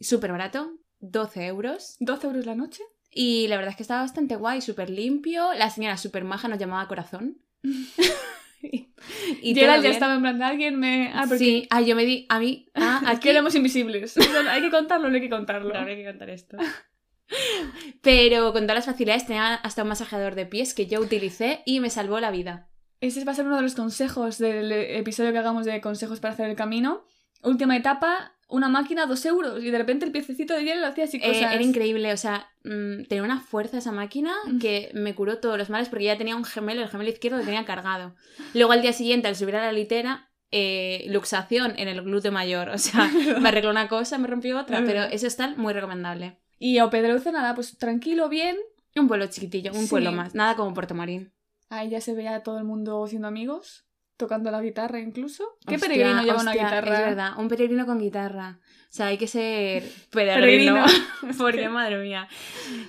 Súper 0.00 0.32
barato, 0.32 0.72
12 1.00 1.46
euros. 1.46 1.96
12 2.00 2.26
euros 2.26 2.46
la 2.46 2.54
noche. 2.54 2.82
Y 3.10 3.48
la 3.48 3.56
verdad 3.56 3.70
es 3.70 3.76
que 3.76 3.82
estaba 3.82 4.00
bastante 4.02 4.36
guay, 4.36 4.60
súper 4.60 4.90
limpio. 4.90 5.52
La 5.54 5.70
señora 5.70 5.96
súper 5.96 6.24
maja 6.24 6.48
nos 6.48 6.58
llamaba 6.58 6.88
corazón. 6.88 7.38
y 9.42 9.54
Gerald 9.54 9.84
ya 9.84 9.90
estaba 9.90 10.14
en 10.14 10.20
plan, 10.20 10.42
alguien 10.42 10.78
me. 10.78 11.10
Ah, 11.12 11.24
porque 11.28 11.38
Sí, 11.38 11.66
ah, 11.70 11.80
yo 11.80 11.96
me 11.96 12.04
di. 12.04 12.26
A 12.28 12.38
mí. 12.38 12.68
Ah, 12.74 13.02
aquí. 13.06 13.28
éramos 13.28 13.54
invisibles. 13.54 14.16
Hay 14.50 14.62
que 14.62 14.70
contarlo, 14.70 15.08
no 15.08 15.14
hay 15.14 15.20
que 15.20 15.30
contarlo. 15.30 15.72
No 15.72 15.86
hay 15.86 15.96
que 15.96 16.04
contar 16.04 16.30
esto. 16.30 16.56
Pero 18.02 18.52
con 18.52 18.62
todas 18.62 18.76
las 18.76 18.86
facilidades 18.86 19.26
tenía 19.26 19.54
hasta 19.54 19.82
un 19.82 19.88
masajeador 19.88 20.36
de 20.36 20.46
pies 20.46 20.74
que 20.74 20.86
yo 20.86 21.00
utilicé 21.00 21.62
y 21.66 21.80
me 21.80 21.90
salvó 21.90 22.20
la 22.20 22.30
vida. 22.30 22.68
Ese 23.00 23.24
va 23.24 23.32
a 23.32 23.34
ser 23.34 23.46
uno 23.46 23.56
de 23.56 23.62
los 23.62 23.74
consejos 23.74 24.38
del 24.38 24.70
episodio 24.72 25.32
que 25.32 25.38
hagamos 25.38 25.66
de 25.66 25.80
consejos 25.80 26.20
para 26.20 26.34
hacer 26.34 26.48
el 26.48 26.56
camino. 26.56 27.04
Última 27.42 27.76
etapa, 27.76 28.35
una 28.48 28.68
máquina, 28.68 29.06
dos 29.06 29.24
euros. 29.26 29.62
Y 29.62 29.70
de 29.70 29.78
repente 29.78 30.04
el 30.06 30.12
piececito 30.12 30.54
de 30.54 30.64
hielo 30.64 30.80
lo 30.80 30.86
hacía 30.86 31.04
así 31.04 31.16
Eh, 31.16 31.26
cosas. 31.26 31.52
era 31.52 31.62
increíble, 31.62 32.12
o 32.12 32.16
sea, 32.16 32.48
mm, 32.64 33.04
tenía 33.08 33.22
una 33.24 33.40
fuerza 33.40 33.78
esa 33.78 33.92
máquina 33.92 34.32
Mm. 34.46 34.58
que 34.58 34.90
me 34.94 35.14
curó 35.14 35.38
todos 35.38 35.58
los 35.58 35.70
males 35.70 35.88
porque 35.88 36.04
ya 36.04 36.16
tenía 36.16 36.36
un 36.36 36.44
gemelo, 36.44 36.82
el 36.82 36.88
gemelo 36.88 37.10
izquierdo 37.10 37.38
que 37.38 37.44
tenía 37.44 37.64
cargado. 37.64 38.14
Luego 38.54 38.72
al 38.72 38.82
día 38.82 38.92
siguiente, 38.92 39.28
al 39.28 39.36
subir 39.36 39.56
a 39.56 39.62
la 39.62 39.72
litera, 39.72 40.30
eh, 40.52 41.04
luxación 41.08 41.74
en 41.76 41.88
el 41.88 42.02
glúteo 42.02 42.30
mayor. 42.32 42.68
O 42.68 42.78
sea, 42.78 43.10
me 43.40 43.48
arregló 43.48 43.70
una 43.70 43.88
cosa, 43.88 44.16
me 44.18 44.28
rompió 44.28 44.58
otra, 44.60 44.82
pero 44.86 45.02
eso 45.02 45.26
está 45.26 45.48
muy 45.56 45.72
recomendable. 45.72 46.38
Y 46.58 46.78
a 46.78 46.88
Pedreuce, 46.88 47.32
nada, 47.32 47.54
pues 47.54 47.76
tranquilo, 47.78 48.28
bien. 48.28 48.56
Un 48.94 49.08
pueblo 49.08 49.26
chiquitillo, 49.26 49.72
un 49.72 49.82
Sí. 49.82 49.88
pueblo 49.90 50.12
más, 50.12 50.34
nada 50.34 50.54
como 50.56 50.72
Puerto 50.72 50.94
Marín. 50.94 51.32
Ahí 51.68 51.90
ya 51.90 52.00
se 52.00 52.14
veía 52.14 52.42
todo 52.44 52.58
el 52.58 52.64
mundo 52.64 53.06
siendo 53.08 53.26
amigos, 53.28 53.85
tocando 54.16 54.50
la 54.50 54.60
guitarra 54.60 55.00
incluso. 55.00 55.58
¿Qué 55.66 55.74
Hostia, 55.74 55.88
peregrino 55.88 56.22
lleva 56.22 56.40
una 56.40 56.52
guitarra? 56.52 56.94
Es 56.94 57.06
verdad, 57.06 57.38
un 57.38 57.48
peregrino 57.48 57.86
con 57.86 57.98
guitarra. 57.98 58.58
O 58.60 58.92
sea, 58.96 59.06
hay 59.06 59.18
que 59.18 59.26
ser 59.26 59.82
Peregrino. 60.10 60.40
peregrino. 60.40 60.86
porque, 61.38 61.68
madre 61.68 62.02
mía. 62.02 62.28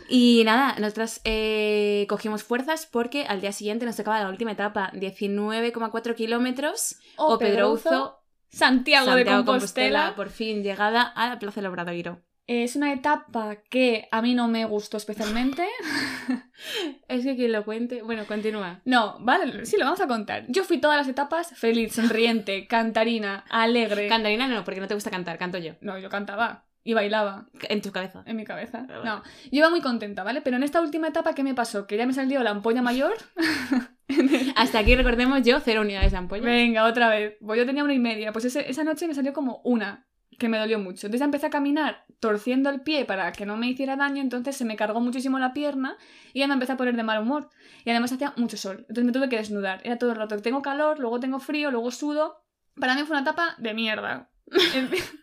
Y 0.09 0.43
nada, 0.45 0.75
nosotras 0.79 1.21
eh, 1.23 2.05
cogimos 2.09 2.43
fuerzas 2.43 2.85
porque 2.85 3.25
al 3.25 3.41
día 3.41 3.51
siguiente 3.51 3.85
nos 3.85 3.97
tocaba 3.97 4.21
la 4.21 4.29
última 4.29 4.51
etapa, 4.51 4.91
19,4 4.93 6.15
kilómetros. 6.15 6.97
O 7.17 7.37
Pedrouzo, 7.37 8.19
Santiago, 8.49 9.15
de 9.15 9.25
Compostela. 9.25 10.15
Por 10.15 10.29
fin, 10.29 10.63
llegada 10.63 11.01
a 11.01 11.29
la 11.29 11.39
Plaza 11.39 11.61
del 11.61 11.69
Obradoiro. 11.69 12.21
Es 12.47 12.75
una 12.77 12.93
etapa 12.93 13.57
que 13.69 14.07
a 14.09 14.21
mí 14.21 14.33
no 14.33 14.47
me 14.47 14.63
gustó 14.65 14.97
especialmente. 14.97 15.67
Es 17.07 17.23
que 17.23 17.35
quien 17.35 17.51
lo 17.51 17.63
cuente. 17.63 18.01
Bueno, 18.01 18.25
continúa. 18.25 18.81
No, 18.85 19.17
vale, 19.19 19.65
sí, 19.65 19.77
lo 19.77 19.85
vamos 19.85 20.01
a 20.01 20.07
contar. 20.07 20.45
Yo 20.47 20.63
fui 20.63 20.79
todas 20.79 20.97
las 20.97 21.07
etapas 21.07 21.51
feliz, 21.55 21.93
sonriente, 21.93 22.67
cantarina, 22.69 23.45
alegre. 23.49 24.07
Cantarina 24.07 24.47
no, 24.47 24.63
porque 24.63 24.79
no 24.79 24.87
te 24.87 24.93
gusta 24.95 25.11
cantar, 25.11 25.37
canto 25.37 25.57
yo. 25.59 25.73
no, 25.81 25.99
yo 25.99 26.09
cantaba 26.09 26.65
y 26.83 26.93
bailaba 26.93 27.47
En 27.69 27.81
tu 27.81 27.91
cabeza. 27.91 28.23
en 28.25 28.35
mi 28.37 28.45
cabeza. 28.45 28.85
Pero 28.87 29.01
bueno. 29.01 29.17
No, 29.17 29.23
yo 29.23 29.49
iba 29.51 29.69
muy 29.69 29.81
contenta, 29.81 30.23
¿vale? 30.23 30.41
Pero 30.41 30.55
en 30.57 30.63
esta 30.63 30.81
última 30.81 31.09
etapa, 31.09 31.33
¿qué 31.35 31.43
me 31.43 31.53
pasó? 31.53 31.85
Que 31.85 31.97
ya 31.97 32.05
me 32.07 32.13
salió 32.13 32.41
la 32.43 32.51
ampolla 32.51 32.81
mayor. 32.81 33.13
Hasta 34.55 34.79
aquí 34.79 34.95
recordemos 34.95 35.41
yo, 35.43 35.59
cero 35.59 35.81
unidades 35.81 36.11
de 36.11 36.17
ampolla. 36.17 36.43
Venga, 36.43 36.85
otra 36.85 37.09
vez. 37.09 37.35
Pues 37.45 37.59
yo 37.59 37.65
tenía 37.65 37.83
una 37.83 37.93
y 37.93 37.99
media. 37.99 38.31
Pues 38.31 38.45
ese- 38.45 38.69
esa 38.69 38.83
noche 38.85 39.05
me 39.07 39.13
salió 39.13 39.33
como 39.33 39.59
una, 39.65 40.06
que 40.37 40.49
me 40.49 40.57
dolió 40.57 40.79
mucho. 40.79 41.07
Entonces 41.07 41.21
empecé 41.25 41.47
a 41.47 41.49
caminar 41.49 42.05
torciendo 42.19 42.69
el 42.69 42.81
pie 42.81 43.05
para 43.05 43.31
que 43.31 43.45
no 43.45 43.57
me 43.57 43.67
hiciera 43.67 43.95
daño, 43.95 44.21
entonces 44.21 44.55
se 44.55 44.65
me 44.65 44.75
cargó 44.75 44.99
muchísimo 45.01 45.39
la 45.39 45.53
pierna 45.53 45.97
y 46.33 46.39
ya 46.39 46.47
me 46.47 46.53
empecé 46.53 46.73
a 46.73 46.77
poner 46.77 46.95
de 46.95 47.03
mal 47.03 47.21
humor. 47.21 47.49
Y 47.85 47.89
además 47.89 48.11
hacía 48.11 48.33
mucho 48.37 48.57
sol, 48.57 48.79
entonces 48.81 49.05
me 49.05 49.11
tuve 49.11 49.29
que 49.29 49.37
desnudar. 49.37 49.81
Era 49.83 49.97
todo 49.97 50.11
el 50.11 50.17
rato, 50.17 50.39
tengo 50.41 50.61
calor, 50.61 50.99
luego 50.99 51.19
tengo 51.19 51.39
frío, 51.39 51.71
luego 51.71 51.91
sudo. 51.91 52.43
Para 52.79 52.95
mí 52.95 53.01
fue 53.01 53.15
una 53.15 53.21
etapa 53.21 53.55
de 53.57 53.73
mierda. 53.73 54.29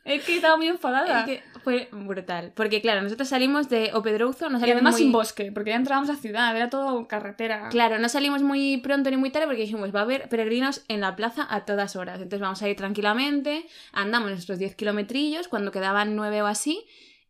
Es 0.04 0.24
que 0.24 0.36
estaba 0.36 0.56
muy 0.56 0.68
enfadada. 0.68 1.20
Es 1.20 1.26
que 1.26 1.42
fue 1.62 1.88
brutal. 1.92 2.52
Porque, 2.54 2.80
claro, 2.80 3.02
nosotros 3.02 3.28
salimos 3.28 3.68
de 3.68 3.90
Opedrouzo, 3.94 4.48
Y 4.50 4.70
además 4.70 4.94
muy... 4.94 5.02
sin 5.02 5.12
bosque, 5.12 5.50
porque 5.52 5.70
ya 5.70 5.76
entrábamos 5.76 6.10
a 6.10 6.16
ciudad, 6.16 6.54
era 6.54 6.68
todo 6.68 7.08
carretera. 7.08 7.68
Claro, 7.70 7.98
no 7.98 8.08
salimos 8.08 8.42
muy 8.42 8.78
pronto 8.78 9.10
ni 9.10 9.16
muy 9.16 9.30
tarde 9.30 9.46
porque 9.46 9.62
dijimos, 9.62 9.94
va 9.94 10.00
a 10.00 10.02
haber 10.02 10.28
peregrinos 10.28 10.84
en 10.88 11.00
la 11.00 11.16
plaza 11.16 11.46
a 11.48 11.64
todas 11.64 11.96
horas. 11.96 12.16
Entonces 12.16 12.40
vamos 12.40 12.62
a 12.62 12.68
ir 12.68 12.76
tranquilamente, 12.76 13.66
andamos 13.92 14.30
nuestros 14.30 14.58
10 14.58 14.76
kilometrillos, 14.76 15.48
cuando 15.48 15.70
quedaban 15.70 16.16
9 16.16 16.42
o 16.42 16.46
así. 16.46 16.84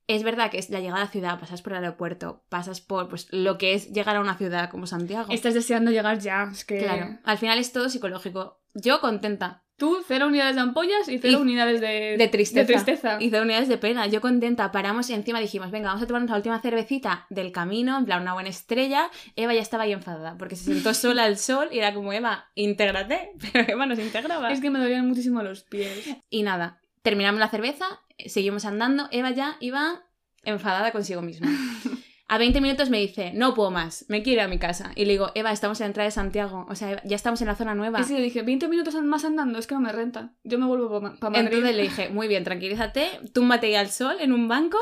Es 0.07 0.23
verdad 0.23 0.51
que 0.51 0.59
es 0.59 0.69
la 0.69 0.81
llegada 0.81 1.01
a 1.01 1.05
la 1.07 1.11
ciudad, 1.11 1.41
pasas 1.41 1.63
por 1.63 1.73
el 1.73 1.79
aeropuerto, 1.79 2.45
pasas 2.51 2.83
por 2.83 3.09
pues, 3.09 3.29
lo 3.31 3.57
que 3.57 3.73
es 3.73 3.91
llegar 3.91 4.17
a 4.17 4.21
una 4.21 4.37
ciudad 4.37 4.69
como 4.69 4.87
Santiago. 4.87 5.33
Estás 5.33 5.55
deseando 5.55 5.91
llegar 5.93 6.19
ya, 6.19 6.51
es 6.53 6.67
que... 6.67 6.79
Claro, 6.79 7.19
al 7.25 7.39
final 7.39 7.59
es 7.59 7.73
todo 7.73 7.89
psicológico. 7.89 8.61
Yo 8.75 9.01
contenta, 9.01 9.63
Tú, 9.77 10.05
cero 10.07 10.29
unidades 10.29 10.55
de 10.55 10.61
ampollas 10.63 11.09
y 11.09 11.19
cero 11.19 11.39
Y- 11.39 11.43
unidades 11.43 11.81
de, 11.81 12.15
de 12.17 12.29
tristeza. 12.29 12.61
de 12.61 12.67
tristeza. 12.75 13.17
Y 13.21 13.31
de 13.31 13.41
unidades 13.41 13.67
de 13.69 13.77
pena. 13.77 14.07
Yo 14.07 14.21
contenta. 14.21 14.71
Paramos 14.71 15.11
y 15.11 15.15
encima 15.15 15.41
dijimos, 15.41 15.73
venga, 15.73 15.89
vamos 15.89 16.05
a 16.05 16.07
tomarnos 16.07 16.31
la 16.31 16.37
última 16.37 16.61
cervecita 16.61 17.27
del 17.29 17.51
camino, 17.51 17.99
en 17.99 18.05
plan 18.05 18.23
una 18.23 18.35
buena 18.35 18.51
estrella. 18.51 19.11
Eva 19.35 19.53
ya 19.53 19.61
estaba 19.61 19.83
ahí 19.83 19.93
enfadada 19.93 20.37
porque 20.39 20.55
se 20.55 20.73
sentó 20.73 20.95
sola 20.95 21.25
al 21.25 21.39
sol 21.39 21.71
y 21.73 21.79
era 21.81 21.93
como, 21.93 22.13
Eva, 22.13 22.51
intégrate. 22.55 23.33
Pero 23.53 23.65
Eva 23.73 23.87
no 23.87 23.97
se 23.97 24.05
integraba. 24.05 24.53
Es 24.53 24.61
que 24.61 24.71
me 24.71 24.79
dolían 24.79 25.09
muchísimo 25.09 25.43
los 25.43 25.65
pies. 25.65 26.07
Y 26.31 26.45
nada, 26.45 26.81
terminamos 27.03 27.41
la 27.41 27.49
cerveza, 27.49 27.85
seguimos 28.27 28.65
andando. 28.67 29.09
Eva 29.11 29.33
ya 29.33 29.57
iba 29.59 30.05
enfadada 30.45 30.93
consigo 30.93 31.21
misma. 31.21 31.49
A 32.27 32.39
20 32.39 32.63
minutos 32.63 32.89
me 32.89 32.99
dice, 32.99 33.33
no 33.35 33.53
puedo 33.53 33.71
más, 33.71 34.07
me 34.09 34.23
quiero 34.23 34.41
ir 34.41 34.45
a 34.47 34.49
mi 34.49 34.59
casa. 34.59 34.93
Y 34.97 35.05
le 35.05 35.13
digo, 35.13 35.31
Eva, 35.35 35.53
estamos 35.53 35.79
en 35.81 35.85
la 35.85 35.89
entrada 35.89 36.07
de 36.07 36.11
Santiago. 36.11 36.65
O 36.71 36.75
sea, 36.75 36.93
Eva, 36.93 37.03
ya 37.05 37.17
estamos 37.17 37.41
en 37.43 37.49
la 37.49 37.55
zona 37.55 37.75
nueva. 37.75 38.01
Y 38.01 38.05
si 38.05 38.15
le 38.15 38.23
dije, 38.23 38.41
20 38.43 38.67
minutos 38.69 38.95
más 39.03 39.27
andando, 39.27 39.59
es 39.59 39.67
que 39.67 39.75
no 39.75 39.81
me 39.83 39.93
renta. 39.93 40.33
Yo 40.43 40.59
me 40.59 40.65
vuelvo 40.65 40.89
para 41.01 41.11
Madrid. 41.31 41.37
Entonces 41.59 41.77
le 41.77 41.83
dije, 41.83 42.09
muy 42.09 42.27
bien, 42.27 42.43
tranquilízate, 42.43 43.09
túmbate 43.35 43.67
ahí 43.67 43.75
al 43.75 43.91
sol 43.91 44.17
en 44.21 44.33
un 44.33 44.49
banco, 44.49 44.79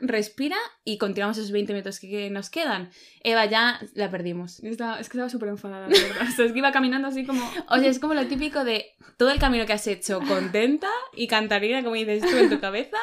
respira 0.00 0.56
y 0.84 0.98
continuamos 0.98 1.38
esos 1.38 1.50
20 1.50 1.72
minutos 1.72 1.98
que, 1.98 2.08
que 2.08 2.30
nos 2.30 2.50
quedan. 2.50 2.90
Eva 3.24 3.44
ya 3.46 3.80
la 3.94 4.08
perdimos. 4.10 4.60
Estaba- 4.62 5.00
es 5.00 5.08
que 5.08 5.16
estaba 5.16 5.28
súper 5.28 5.48
enfadada, 5.48 5.88
la 5.88 5.98
verdad. 5.98 6.28
O 6.28 6.30
sea, 6.30 6.44
es 6.46 6.52
que 6.52 6.58
iba 6.58 6.70
caminando 6.72 7.08
así 7.08 7.24
como... 7.26 7.40
O 7.68 7.78
sea, 7.78 7.88
es 7.88 7.98
como 7.98 8.14
lo 8.14 8.26
típico 8.26 8.62
de 8.64 8.94
todo 9.16 9.30
el 9.30 9.38
camino 9.40 9.66
que 9.66 9.72
has 9.72 9.86
hecho 9.88 10.20
contenta 10.20 10.88
y 11.16 11.26
cantarina, 11.26 11.82
como 11.82 11.96
dices 11.96 12.22
tú, 12.22 12.36
en 12.36 12.48
tu 12.50 12.60
cabeza, 12.60 12.98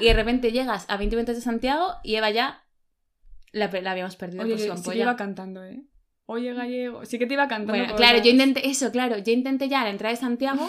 y 0.00 0.04
de 0.04 0.12
repente 0.14 0.52
llegas 0.52 0.84
a 0.88 0.96
20 0.98 1.16
minutos 1.16 1.36
de 1.36 1.40
Santiago 1.42 1.94
y 2.02 2.16
Eva 2.16 2.30
ya 2.30 2.62
la, 3.52 3.66
habíamos 3.66 4.16
perdido 4.16 4.44
Oye, 4.44 4.66
por 4.66 4.78
su 4.78 4.82
sí 4.84 4.90
que 4.90 4.98
iba 4.98 5.16
cantando, 5.16 5.64
¿eh? 5.64 5.82
Oye, 6.26 6.54
gallego. 6.54 7.04
Sí 7.04 7.18
que 7.18 7.26
te 7.26 7.34
iba 7.34 7.48
cantando. 7.48 7.78
Bueno, 7.78 7.94
claro, 7.96 8.22
yo 8.22 8.30
intenté 8.30 8.68
eso, 8.68 8.90
claro, 8.90 9.18
yo 9.18 9.32
intenté 9.32 9.68
ya 9.68 9.82
a 9.82 9.84
la 9.84 9.90
entrada 9.90 10.14
de 10.14 10.20
Santiago 10.20 10.68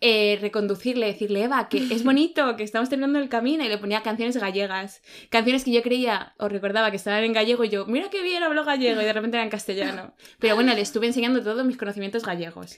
eh, 0.00 0.38
reconducirle, 0.40 1.06
decirle, 1.06 1.44
Eva, 1.44 1.68
que 1.68 1.78
es 1.78 2.04
bonito, 2.04 2.56
que 2.56 2.62
estamos 2.62 2.88
terminando 2.90 3.18
el 3.18 3.28
camino, 3.28 3.64
y 3.64 3.68
le 3.68 3.78
ponía 3.78 4.02
canciones 4.02 4.36
gallegas, 4.36 5.02
canciones 5.30 5.64
que 5.64 5.72
yo 5.72 5.82
creía 5.82 6.34
o 6.38 6.48
recordaba 6.48 6.90
que 6.90 6.96
estaban 6.96 7.24
en 7.24 7.32
gallego, 7.32 7.64
y 7.64 7.70
yo, 7.70 7.86
mira 7.86 8.10
qué 8.10 8.22
bien 8.22 8.42
hablo 8.42 8.64
gallego, 8.64 9.00
y 9.00 9.04
de 9.04 9.12
repente 9.12 9.36
era 9.36 9.44
en 9.44 9.50
castellano. 9.50 10.14
Pero 10.38 10.56
bueno, 10.56 10.74
le 10.74 10.80
estuve 10.80 11.06
enseñando 11.06 11.42
todos 11.42 11.64
mis 11.64 11.76
conocimientos 11.76 12.24
gallegos. 12.24 12.76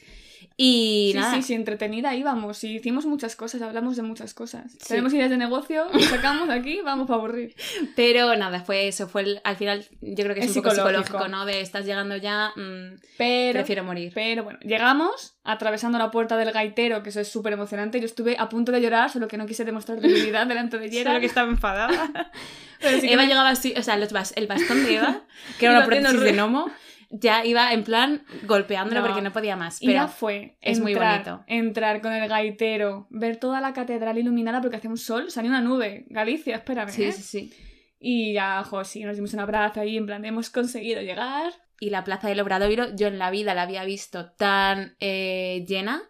Y 0.59 1.11
Sí, 1.13 1.19
nada, 1.19 1.35
sí, 1.35 1.43
sí, 1.43 1.55
entretenida 1.55 2.15
íbamos. 2.15 2.65
Y 2.65 2.77
hicimos 2.77 3.05
muchas 3.07 3.37
cosas, 3.37 3.61
hablamos 3.63 3.97
de 3.97 4.03
muchas 4.03 4.33
cosas. 4.33 4.73
Sí. 4.73 4.79
Tenemos 4.89 5.13
ideas 5.13 5.29
de 5.31 5.37
negocio, 5.37 5.87
sacamos 6.11 6.49
aquí, 6.49 6.81
vamos 6.83 7.07
para 7.07 7.19
aburrir. 7.19 7.55
pero 7.95 8.35
nada, 8.37 8.61
fue 8.61 8.89
eso, 8.89 9.07
fue 9.09 9.23
el- 9.23 9.41
al 9.45 9.57
final, 9.57 9.85
yo 10.01 10.25
creo 10.25 10.35
que 10.35 10.41
es, 10.41 10.51
Es 10.51 10.57
un 10.57 10.63
poco 10.63 10.75
psicológico. 10.75 11.05
psicológico, 11.07 11.29
¿no? 11.37 11.45
De 11.47 11.61
estás 11.61 11.85
llegando 11.85 12.17
ya, 12.17 12.53
mm, 12.57 13.01
Pero... 13.19 13.53
prefiero 13.53 13.85
morir. 13.85 14.13
Pero 14.15 14.45
bueno, 14.45 14.59
llegamos 14.63 15.35
atravesando 15.45 15.99
la 15.99 16.11
puerta 16.11 16.37
del 16.37 16.53
gaitero, 16.53 17.03
que 17.03 17.11
eso 17.11 17.21
es 17.21 17.29
súper 17.29 17.53
emocionante. 17.53 18.01
Yo 18.01 18.07
estuve 18.07 18.37
a 18.39 18.49
punto 18.49 18.73
de 18.73 18.81
llorar, 18.81 19.11
solo 19.11 19.29
que 19.29 19.37
no 19.37 19.47
quise 19.47 19.65
demostrar 19.65 20.01
debilidad 20.01 20.47
delante 20.47 20.79
de 20.79 20.89
Gerard. 20.91 21.07
Solo 21.15 21.21
que 21.21 21.27
estaba 21.27 21.51
enfadada. 21.51 22.31
Pero 22.81 23.01
sí 23.01 23.07
que 23.07 23.13
Eva 23.15 23.23
me- 23.23 23.29
llegaba 23.29 23.51
así, 23.51 23.75
o 23.77 23.83
sea, 23.83 23.97
los 23.97 24.13
bas- 24.13 24.33
el 24.37 24.47
bastón 24.47 24.85
de 24.85 24.97
Eva, 24.97 25.21
que 25.59 25.67
era 25.67 25.77
una 25.79 25.87
prótesis 25.87 26.21
de 26.21 26.33
gnomo, 26.33 26.71
ya 27.11 27.45
iba 27.45 27.73
en 27.73 27.85
plan 27.85 28.23
golpeándolo 28.45 29.01
No. 29.01 29.07
porque 29.07 29.23
no 29.23 29.33
podía 29.33 29.57
más. 29.57 29.81
Y 29.83 29.87
ya 29.87 29.93
Pero 29.93 30.09
fue 30.09 30.57
es 30.61 30.81
muy 30.81 30.93
entrar, 30.93 31.25
bonito. 31.25 31.45
entrar 31.47 32.01
con 32.01 32.13
el 32.13 32.29
gaitero, 32.29 33.07
ver 33.11 33.37
toda 33.39 33.61
la 33.61 33.73
catedral 33.73 34.19
iluminada 34.19 34.61
porque 34.61 34.77
hacía 34.77 34.91
un 34.91 34.99
sol, 34.99 35.31
salía 35.31 35.51
una 35.51 35.61
nube. 35.61 36.07
Galicia, 36.11 36.57
espérame. 36.57 36.91
sí, 36.91 37.05
¿eh? 37.05 37.13
sí, 37.13 37.23
sí. 37.23 37.53
Y 37.99 38.35
ya, 38.35 38.63
jo, 38.65 38.85
sí, 38.85 39.03
nos 39.05 39.17
dimos 39.17 39.33
un 39.35 39.41
abrazo 39.41 39.81
ahí, 39.81 39.97
en 39.97 40.07
plan, 40.07 40.25
hemos 40.25 40.51
conseguido 40.51 41.01
llegar. 41.01 41.53
Y 41.81 41.91
la 41.91 42.05
plaza 42.05 42.29
del 42.29 42.41
Obradoiro, 42.41 42.95
yo 42.95 43.07
en 43.09 43.19
la 43.19 43.31
vida 43.31 43.55
la 43.55 43.63
había 43.63 43.85
visto 43.85 44.31
tan 44.33 44.97
eh, 45.01 45.65
llena. 45.67 46.03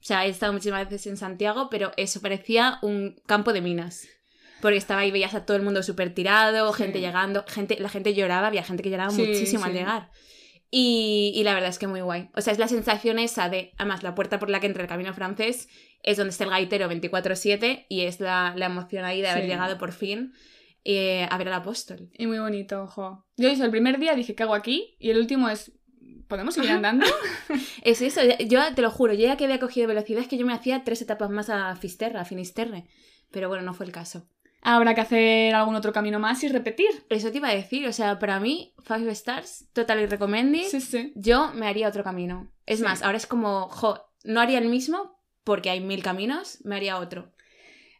O 0.00 0.04
sea, 0.04 0.26
he 0.26 0.28
estado 0.28 0.52
muchísimas 0.52 0.84
veces 0.88 1.06
en 1.08 1.16
Santiago, 1.16 1.68
pero 1.70 1.92
eso 1.96 2.20
parecía 2.20 2.78
un 2.82 3.20
campo 3.26 3.52
de 3.52 3.60
minas. 3.60 4.06
Porque 4.60 4.76
estaba 4.76 5.02
ahí, 5.02 5.10
veías 5.12 5.34
a 5.34 5.44
todo 5.44 5.56
el 5.56 5.62
mundo 5.62 5.82
súper 5.84 6.12
tirado, 6.14 6.72
Sí. 6.72 6.82
gente 6.82 7.00
llegando, 7.00 7.44
gente, 7.48 7.76
la 7.80 7.88
gente 7.88 8.14
lloraba, 8.14 8.48
había 8.48 8.62
gente 8.64 8.82
que 8.82 8.90
lloraba 8.90 9.10
Sí, 9.10 9.22
muchísimo 9.22 9.64
al 9.64 9.72
llegar. 9.72 10.10
Y, 10.70 11.32
y 11.34 11.44
la 11.44 11.54
verdad 11.54 11.70
es 11.70 11.78
que 11.78 11.86
muy 11.86 12.00
guay. 12.02 12.28
O 12.34 12.40
sea, 12.42 12.52
es 12.52 12.58
la 12.58 12.68
sensación 12.68 13.18
esa 13.18 13.48
de, 13.48 13.72
además, 13.78 14.02
la 14.02 14.14
puerta 14.14 14.38
por 14.38 14.50
la 14.50 14.60
que 14.60 14.66
entra 14.66 14.82
el 14.82 14.88
camino 14.88 15.14
francés 15.14 15.68
es 16.02 16.16
donde 16.18 16.30
está 16.30 16.44
el 16.44 16.50
gaitero 16.50 16.90
24-7 16.90 17.86
y 17.88 18.02
es 18.02 18.20
la, 18.20 18.52
la 18.56 18.66
emoción 18.66 19.04
ahí 19.04 19.20
de 19.22 19.28
haber 19.28 19.44
Sí. 19.44 19.48
llegado 19.48 19.78
por 19.78 19.92
fin 19.92 20.32
eh, 20.84 21.26
a 21.30 21.38
ver 21.38 21.48
al 21.48 21.54
apóstol. 21.54 22.10
Y 22.16 22.26
muy 22.26 22.38
bonito, 22.38 22.82
ojo. 22.82 23.26
Yo 23.36 23.48
hice 23.48 23.64
el 23.64 23.70
primer 23.70 23.98
día, 23.98 24.14
dije, 24.14 24.34
¿qué 24.34 24.42
hago 24.42 24.54
aquí? 24.54 24.94
Y 24.98 25.10
el 25.10 25.18
último 25.18 25.48
es, 25.48 25.72
¿podemos 26.28 26.54
seguir 26.54 26.70
andando? 26.72 27.06
Es 27.82 28.02
eso, 28.02 28.20
yo 28.46 28.60
te 28.74 28.82
lo 28.82 28.90
juro, 28.90 29.14
yo 29.14 29.26
ya 29.26 29.36
que 29.36 29.44
había 29.44 29.58
cogido 29.60 29.88
velocidad 29.88 30.20
es 30.20 30.28
que 30.28 30.36
yo 30.36 30.44
me 30.46 30.52
hacía 30.52 30.84
tres 30.84 31.00
etapas 31.00 31.30
más 31.30 31.48
a 31.48 31.74
Fisterra, 31.76 32.20
a 32.20 32.24
Finisterre. 32.24 32.84
Pero 33.30 33.48
bueno, 33.48 33.62
no 33.64 33.72
fue 33.74 33.86
el 33.86 33.92
caso. 33.92 34.28
Habrá 34.62 34.94
que 34.94 35.00
hacer 35.00 35.54
algún 35.54 35.76
otro 35.76 35.92
camino 35.92 36.18
más 36.18 36.42
y 36.42 36.48
repetir. 36.48 36.88
Eso 37.08 37.30
te 37.30 37.36
iba 37.38 37.48
a 37.48 37.54
decir, 37.54 37.86
o 37.86 37.92
sea, 37.92 38.18
para 38.18 38.40
mí, 38.40 38.74
Five 38.82 39.10
Stars, 39.12 39.68
totally 39.72 40.06
recommended. 40.06 40.64
Sí, 40.64 40.80
sí. 40.80 41.12
Yo 41.14 41.52
me 41.54 41.66
haría 41.68 41.88
otro 41.88 42.02
camino. 42.02 42.50
Es 42.66 42.78
Sí. 42.78 42.84
más, 42.84 43.02
ahora 43.02 43.16
es 43.16 43.26
como, 43.26 43.68
jo, 43.68 44.00
no 44.24 44.40
haría 44.40 44.58
el 44.58 44.68
mismo 44.68 45.18
porque 45.44 45.70
hay 45.70 45.80
mil 45.80 46.02
caminos, 46.02 46.58
me 46.64 46.76
haría 46.76 46.98
otro. 46.98 47.32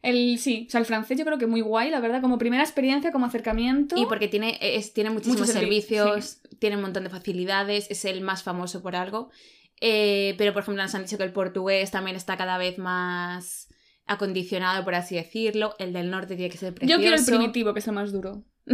El, 0.03 0.39
sí, 0.39 0.67
o 0.69 0.71
sea, 0.71 0.81
el 0.81 0.87
francés 0.87 1.19
yo 1.19 1.25
creo 1.25 1.39
que 1.39 1.47
muy 1.47 1.61
guay, 1.61 1.91
la 1.91 2.01
verdad, 2.01 2.21
como 2.21 2.39
primera 2.39 2.63
experiencia, 2.63 3.11
como 3.11 3.27
acercamiento. 3.27 3.97
Y 3.97 4.07
porque 4.07 4.29
tiene, 4.29 4.59
es, 4.61 4.93
tiene 4.93 5.11
muchísimos 5.11 5.41
Muchos 5.41 5.55
servicios, 5.55 6.41
tiene 6.59 6.77
un 6.77 6.83
montón 6.83 7.05
de 7.05 7.11
facilidades, 7.11 7.87
es 7.91 8.05
el 8.05 8.21
más 8.21 8.43
famoso 8.43 8.83
por 8.83 8.95
algo. 8.95 9.31
Eh, 9.81 10.35
pero, 10.39 10.53
por 10.53 10.63
ejemplo, 10.63 10.83
nos 10.83 10.95
han 10.95 11.03
dicho 11.05 11.19
que 11.19 11.25
el 11.25 11.33
portugués 11.33 11.91
también 11.91 12.17
está 12.17 12.37
cada 12.37 12.59
vez 12.59 12.79
más 12.79 13.68
acondicionado, 14.09 14.85
por 14.85 14.95
así 14.95 15.15
decirlo. 15.15 15.75
El 15.79 15.93
del 15.93 16.11
norte 16.11 16.35
tiene 16.37 16.51
que 16.51 16.59
ser 16.59 16.75
precioso. 16.75 16.99
Yo 16.99 17.01
quiero 17.03 17.17
el 17.17 17.25
primitivo, 17.25 17.73
que 17.73 17.81
es 17.81 17.87
el 17.87 17.95
más 17.95 18.13
duro. 18.13 18.45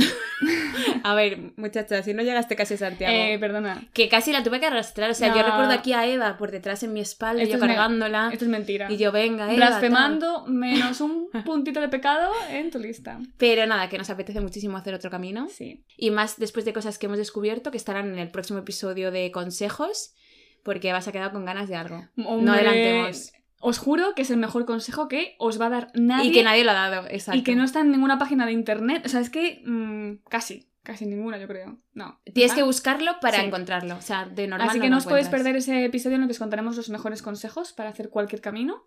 A 1.04 1.14
ver, 1.14 1.52
muchacha, 1.56 2.02
si 2.02 2.14
no 2.14 2.22
llegaste 2.22 2.56
casi 2.56 2.74
a 2.74 2.76
Santiago. 2.78 3.14
Eh, 3.14 3.38
perdona, 3.38 3.86
Que 3.92 4.08
casi 4.08 4.32
la 4.32 4.42
tuve 4.42 4.58
que 4.58 4.66
arrastrar. 4.66 5.10
O 5.10 5.14
sea, 5.14 5.28
yo 5.28 5.42
No. 5.42 5.46
recuerdo 5.48 5.72
aquí 5.72 5.92
a 5.92 6.06
Eva 6.06 6.36
por 6.38 6.50
detrás 6.50 6.82
en 6.82 6.92
mi 6.92 7.00
espalda, 7.00 7.42
Esto 7.42 7.58
yo 7.58 7.62
es 7.62 7.68
cargándola. 7.68 8.30
esto 8.32 8.44
es 8.46 8.50
mentira. 8.50 8.90
Y 8.90 8.96
yo, 8.96 9.12
venga, 9.12 9.44
Eva. 9.46 9.54
Blasfemando 9.56 10.46
menos 10.46 11.00
un 11.00 11.28
puntito 11.44 11.80
de 11.80 11.88
pecado 11.88 12.32
en 12.50 12.70
tu 12.70 12.78
lista. 12.78 13.20
Pero 13.36 13.66
nada, 13.66 13.88
que 13.88 13.98
nos 13.98 14.10
apetece 14.10 14.40
muchísimo 14.40 14.76
hacer 14.76 14.94
otro 14.94 15.10
camino. 15.10 15.46
Sí. 15.50 15.84
Y 15.96 16.10
más 16.10 16.38
después 16.38 16.64
de 16.64 16.72
cosas 16.72 16.98
que 16.98 17.06
hemos 17.06 17.18
descubierto 17.18 17.70
que 17.70 17.76
estarán 17.76 18.08
en 18.12 18.18
el 18.18 18.30
próximo 18.30 18.58
episodio 18.60 19.10
de 19.10 19.30
consejos, 19.30 20.14
porque 20.62 20.92
vas 20.92 21.06
a 21.06 21.12
quedar 21.12 21.32
con 21.32 21.44
ganas 21.44 21.68
de 21.68 21.76
algo. 21.76 22.08
No 22.16 22.28
Hombre, 22.30 22.52
adelantemos. 22.52 23.32
Os 23.66 23.78
juro 23.78 24.14
que 24.14 24.22
es 24.22 24.30
el 24.30 24.36
mejor 24.36 24.66
consejo 24.66 25.08
que 25.08 25.36
os 25.38 25.58
va 25.60 25.66
a 25.66 25.70
dar 25.70 25.88
nadie. 25.94 26.28
Y 26.28 26.32
que 26.32 26.42
nadie 26.42 26.64
lo 26.64 26.72
ha 26.72 26.74
dado, 26.74 27.06
exacto. 27.08 27.38
y 27.38 27.42
que 27.42 27.56
no 27.56 27.64
está 27.64 27.80
en 27.80 27.90
ninguna 27.90 28.18
página 28.18 28.44
de 28.44 28.52
internet. 28.52 29.02
O 29.06 29.08
sea, 29.08 29.20
es 29.20 29.30
que 29.30 29.62
mm, 29.64 30.24
casi, 30.28 30.68
casi 30.82 31.06
ninguna, 31.06 31.38
yo 31.38 31.48
creo. 31.48 31.78
No. 31.94 32.20
Tienes 32.34 32.52
¿Ah? 32.52 32.56
que 32.56 32.62
buscarlo 32.62 33.12
para 33.22 33.38
Sí. 33.40 33.46
encontrarlo. 33.46 33.96
O 33.96 34.02
sea, 34.02 34.26
de 34.26 34.46
normal 34.48 34.68
Así 34.68 34.78
no 34.78 34.82
que 34.82 34.88
lo 34.88 34.94
no 34.96 34.98
os 34.98 35.06
podéis 35.06 35.28
perder 35.28 35.56
ese 35.56 35.82
episodio 35.84 36.16
en 36.16 36.22
el 36.22 36.28
que 36.28 36.32
os 36.32 36.38
contaremos 36.38 36.76
los 36.76 36.90
mejores 36.90 37.22
consejos 37.22 37.72
para 37.72 37.88
hacer 37.88 38.10
cualquier 38.10 38.42
camino. 38.42 38.84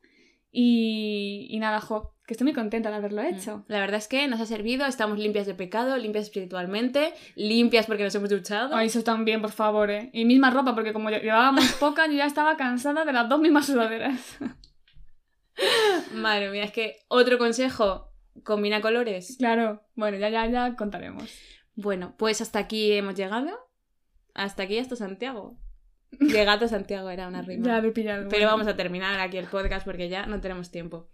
Y, 0.52 1.48
y 1.50 1.60
nada, 1.60 1.82
jo, 1.82 2.14
que 2.26 2.34
estoy 2.34 2.46
muy 2.46 2.54
contenta 2.54 2.90
de 2.90 2.96
haberlo 2.96 3.22
hecho. 3.22 3.66
La 3.68 3.80
verdad 3.80 3.98
es 3.98 4.08
que 4.08 4.28
nos 4.28 4.40
ha 4.40 4.46
servido, 4.46 4.86
estamos 4.86 5.20
limpias 5.20 5.46
de 5.46 5.54
pecado, 5.54 5.98
limpias 5.98 6.26
espiritualmente, 6.26 7.14
limpias 7.36 7.86
porque 7.86 8.04
nos 8.04 8.16
hemos 8.16 8.30
duchado. 8.30 8.76
Ay, 8.76 8.88
eso 8.88 9.04
también, 9.04 9.42
por 9.42 9.52
favor, 9.52 9.92
¿eh? 9.92 10.10
Y 10.14 10.24
misma 10.26 10.50
ropa, 10.50 10.74
porque 10.74 10.94
como 10.94 11.10
lle- 11.10 11.22
llevábamos 11.22 11.66
poca, 11.74 12.08
yo 12.08 12.14
ya 12.14 12.26
estaba 12.26 12.56
cansada 12.58 13.04
de 13.06 13.14
las 13.14 13.28
dos 13.28 13.40
mismas 13.40 13.66
sudaderas. 13.66 14.38
Madre 16.14 16.50
mía, 16.52 16.64
es 16.64 16.72
que 16.72 17.00
otro 17.08 17.38
consejo, 17.38 18.12
combina 18.44 18.82
colores. 18.82 19.36
claro, 19.38 19.82
bueno, 19.96 20.18
ya, 20.18 20.30
ya, 20.30 20.46
ya 20.48 20.76
contaremos. 20.76 21.32
Bueno, 21.76 22.16
pues 22.18 22.42
hasta 22.42 22.60
aquí 22.60 22.92
hemos 22.94 23.16
llegado. 23.16 23.50
Hasta 24.34 24.64
aquí, 24.64 24.78
hasta 24.80 24.96
Santiago. 24.96 25.58
De 26.12 26.46
gato 26.46 26.68
Santiago 26.68 27.10
era 27.10 27.28
una 27.28 27.42
rima. 27.42 27.66
Ya 27.66 27.82
lo 27.82 27.90
he 27.90 27.92
pillado. 27.92 28.30
Pero 28.30 28.48
vamos 28.48 28.68
a 28.68 28.76
terminar 28.76 29.20
aquí 29.20 29.38
el 29.38 29.48
podcast 29.48 29.86
porque 29.86 30.10
ya 30.10 30.26
no 30.26 30.40
tenemos 30.42 30.72
tiempo. 30.72 31.10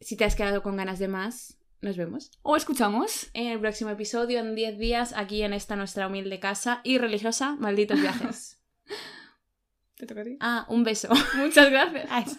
Si 0.00 0.16
te 0.16 0.24
has 0.24 0.36
quedado 0.36 0.62
con 0.62 0.76
ganas 0.76 0.98
de 0.98 1.08
más, 1.08 1.58
nos 1.80 1.96
vemos 1.96 2.30
O 2.42 2.56
escuchamos. 2.56 3.30
en 3.32 3.46
el 3.48 3.60
próximo 3.60 3.90
episodio 3.90 4.38
en 4.40 4.54
10 4.54 4.78
días 4.78 5.12
aquí 5.16 5.42
en 5.42 5.52
esta 5.52 5.76
nuestra 5.76 6.06
humilde 6.08 6.40
casa 6.40 6.80
y 6.84 6.98
religiosa, 6.98 7.56
malditos 7.56 8.00
viajes. 8.00 8.60
Te 9.96 10.06
toca 10.06 10.22
a 10.22 10.24
ti. 10.24 10.36
Ah, 10.40 10.66
un 10.68 10.82
beso. 10.84 11.08
Muchas 11.36 11.70
gracias. 11.70 12.38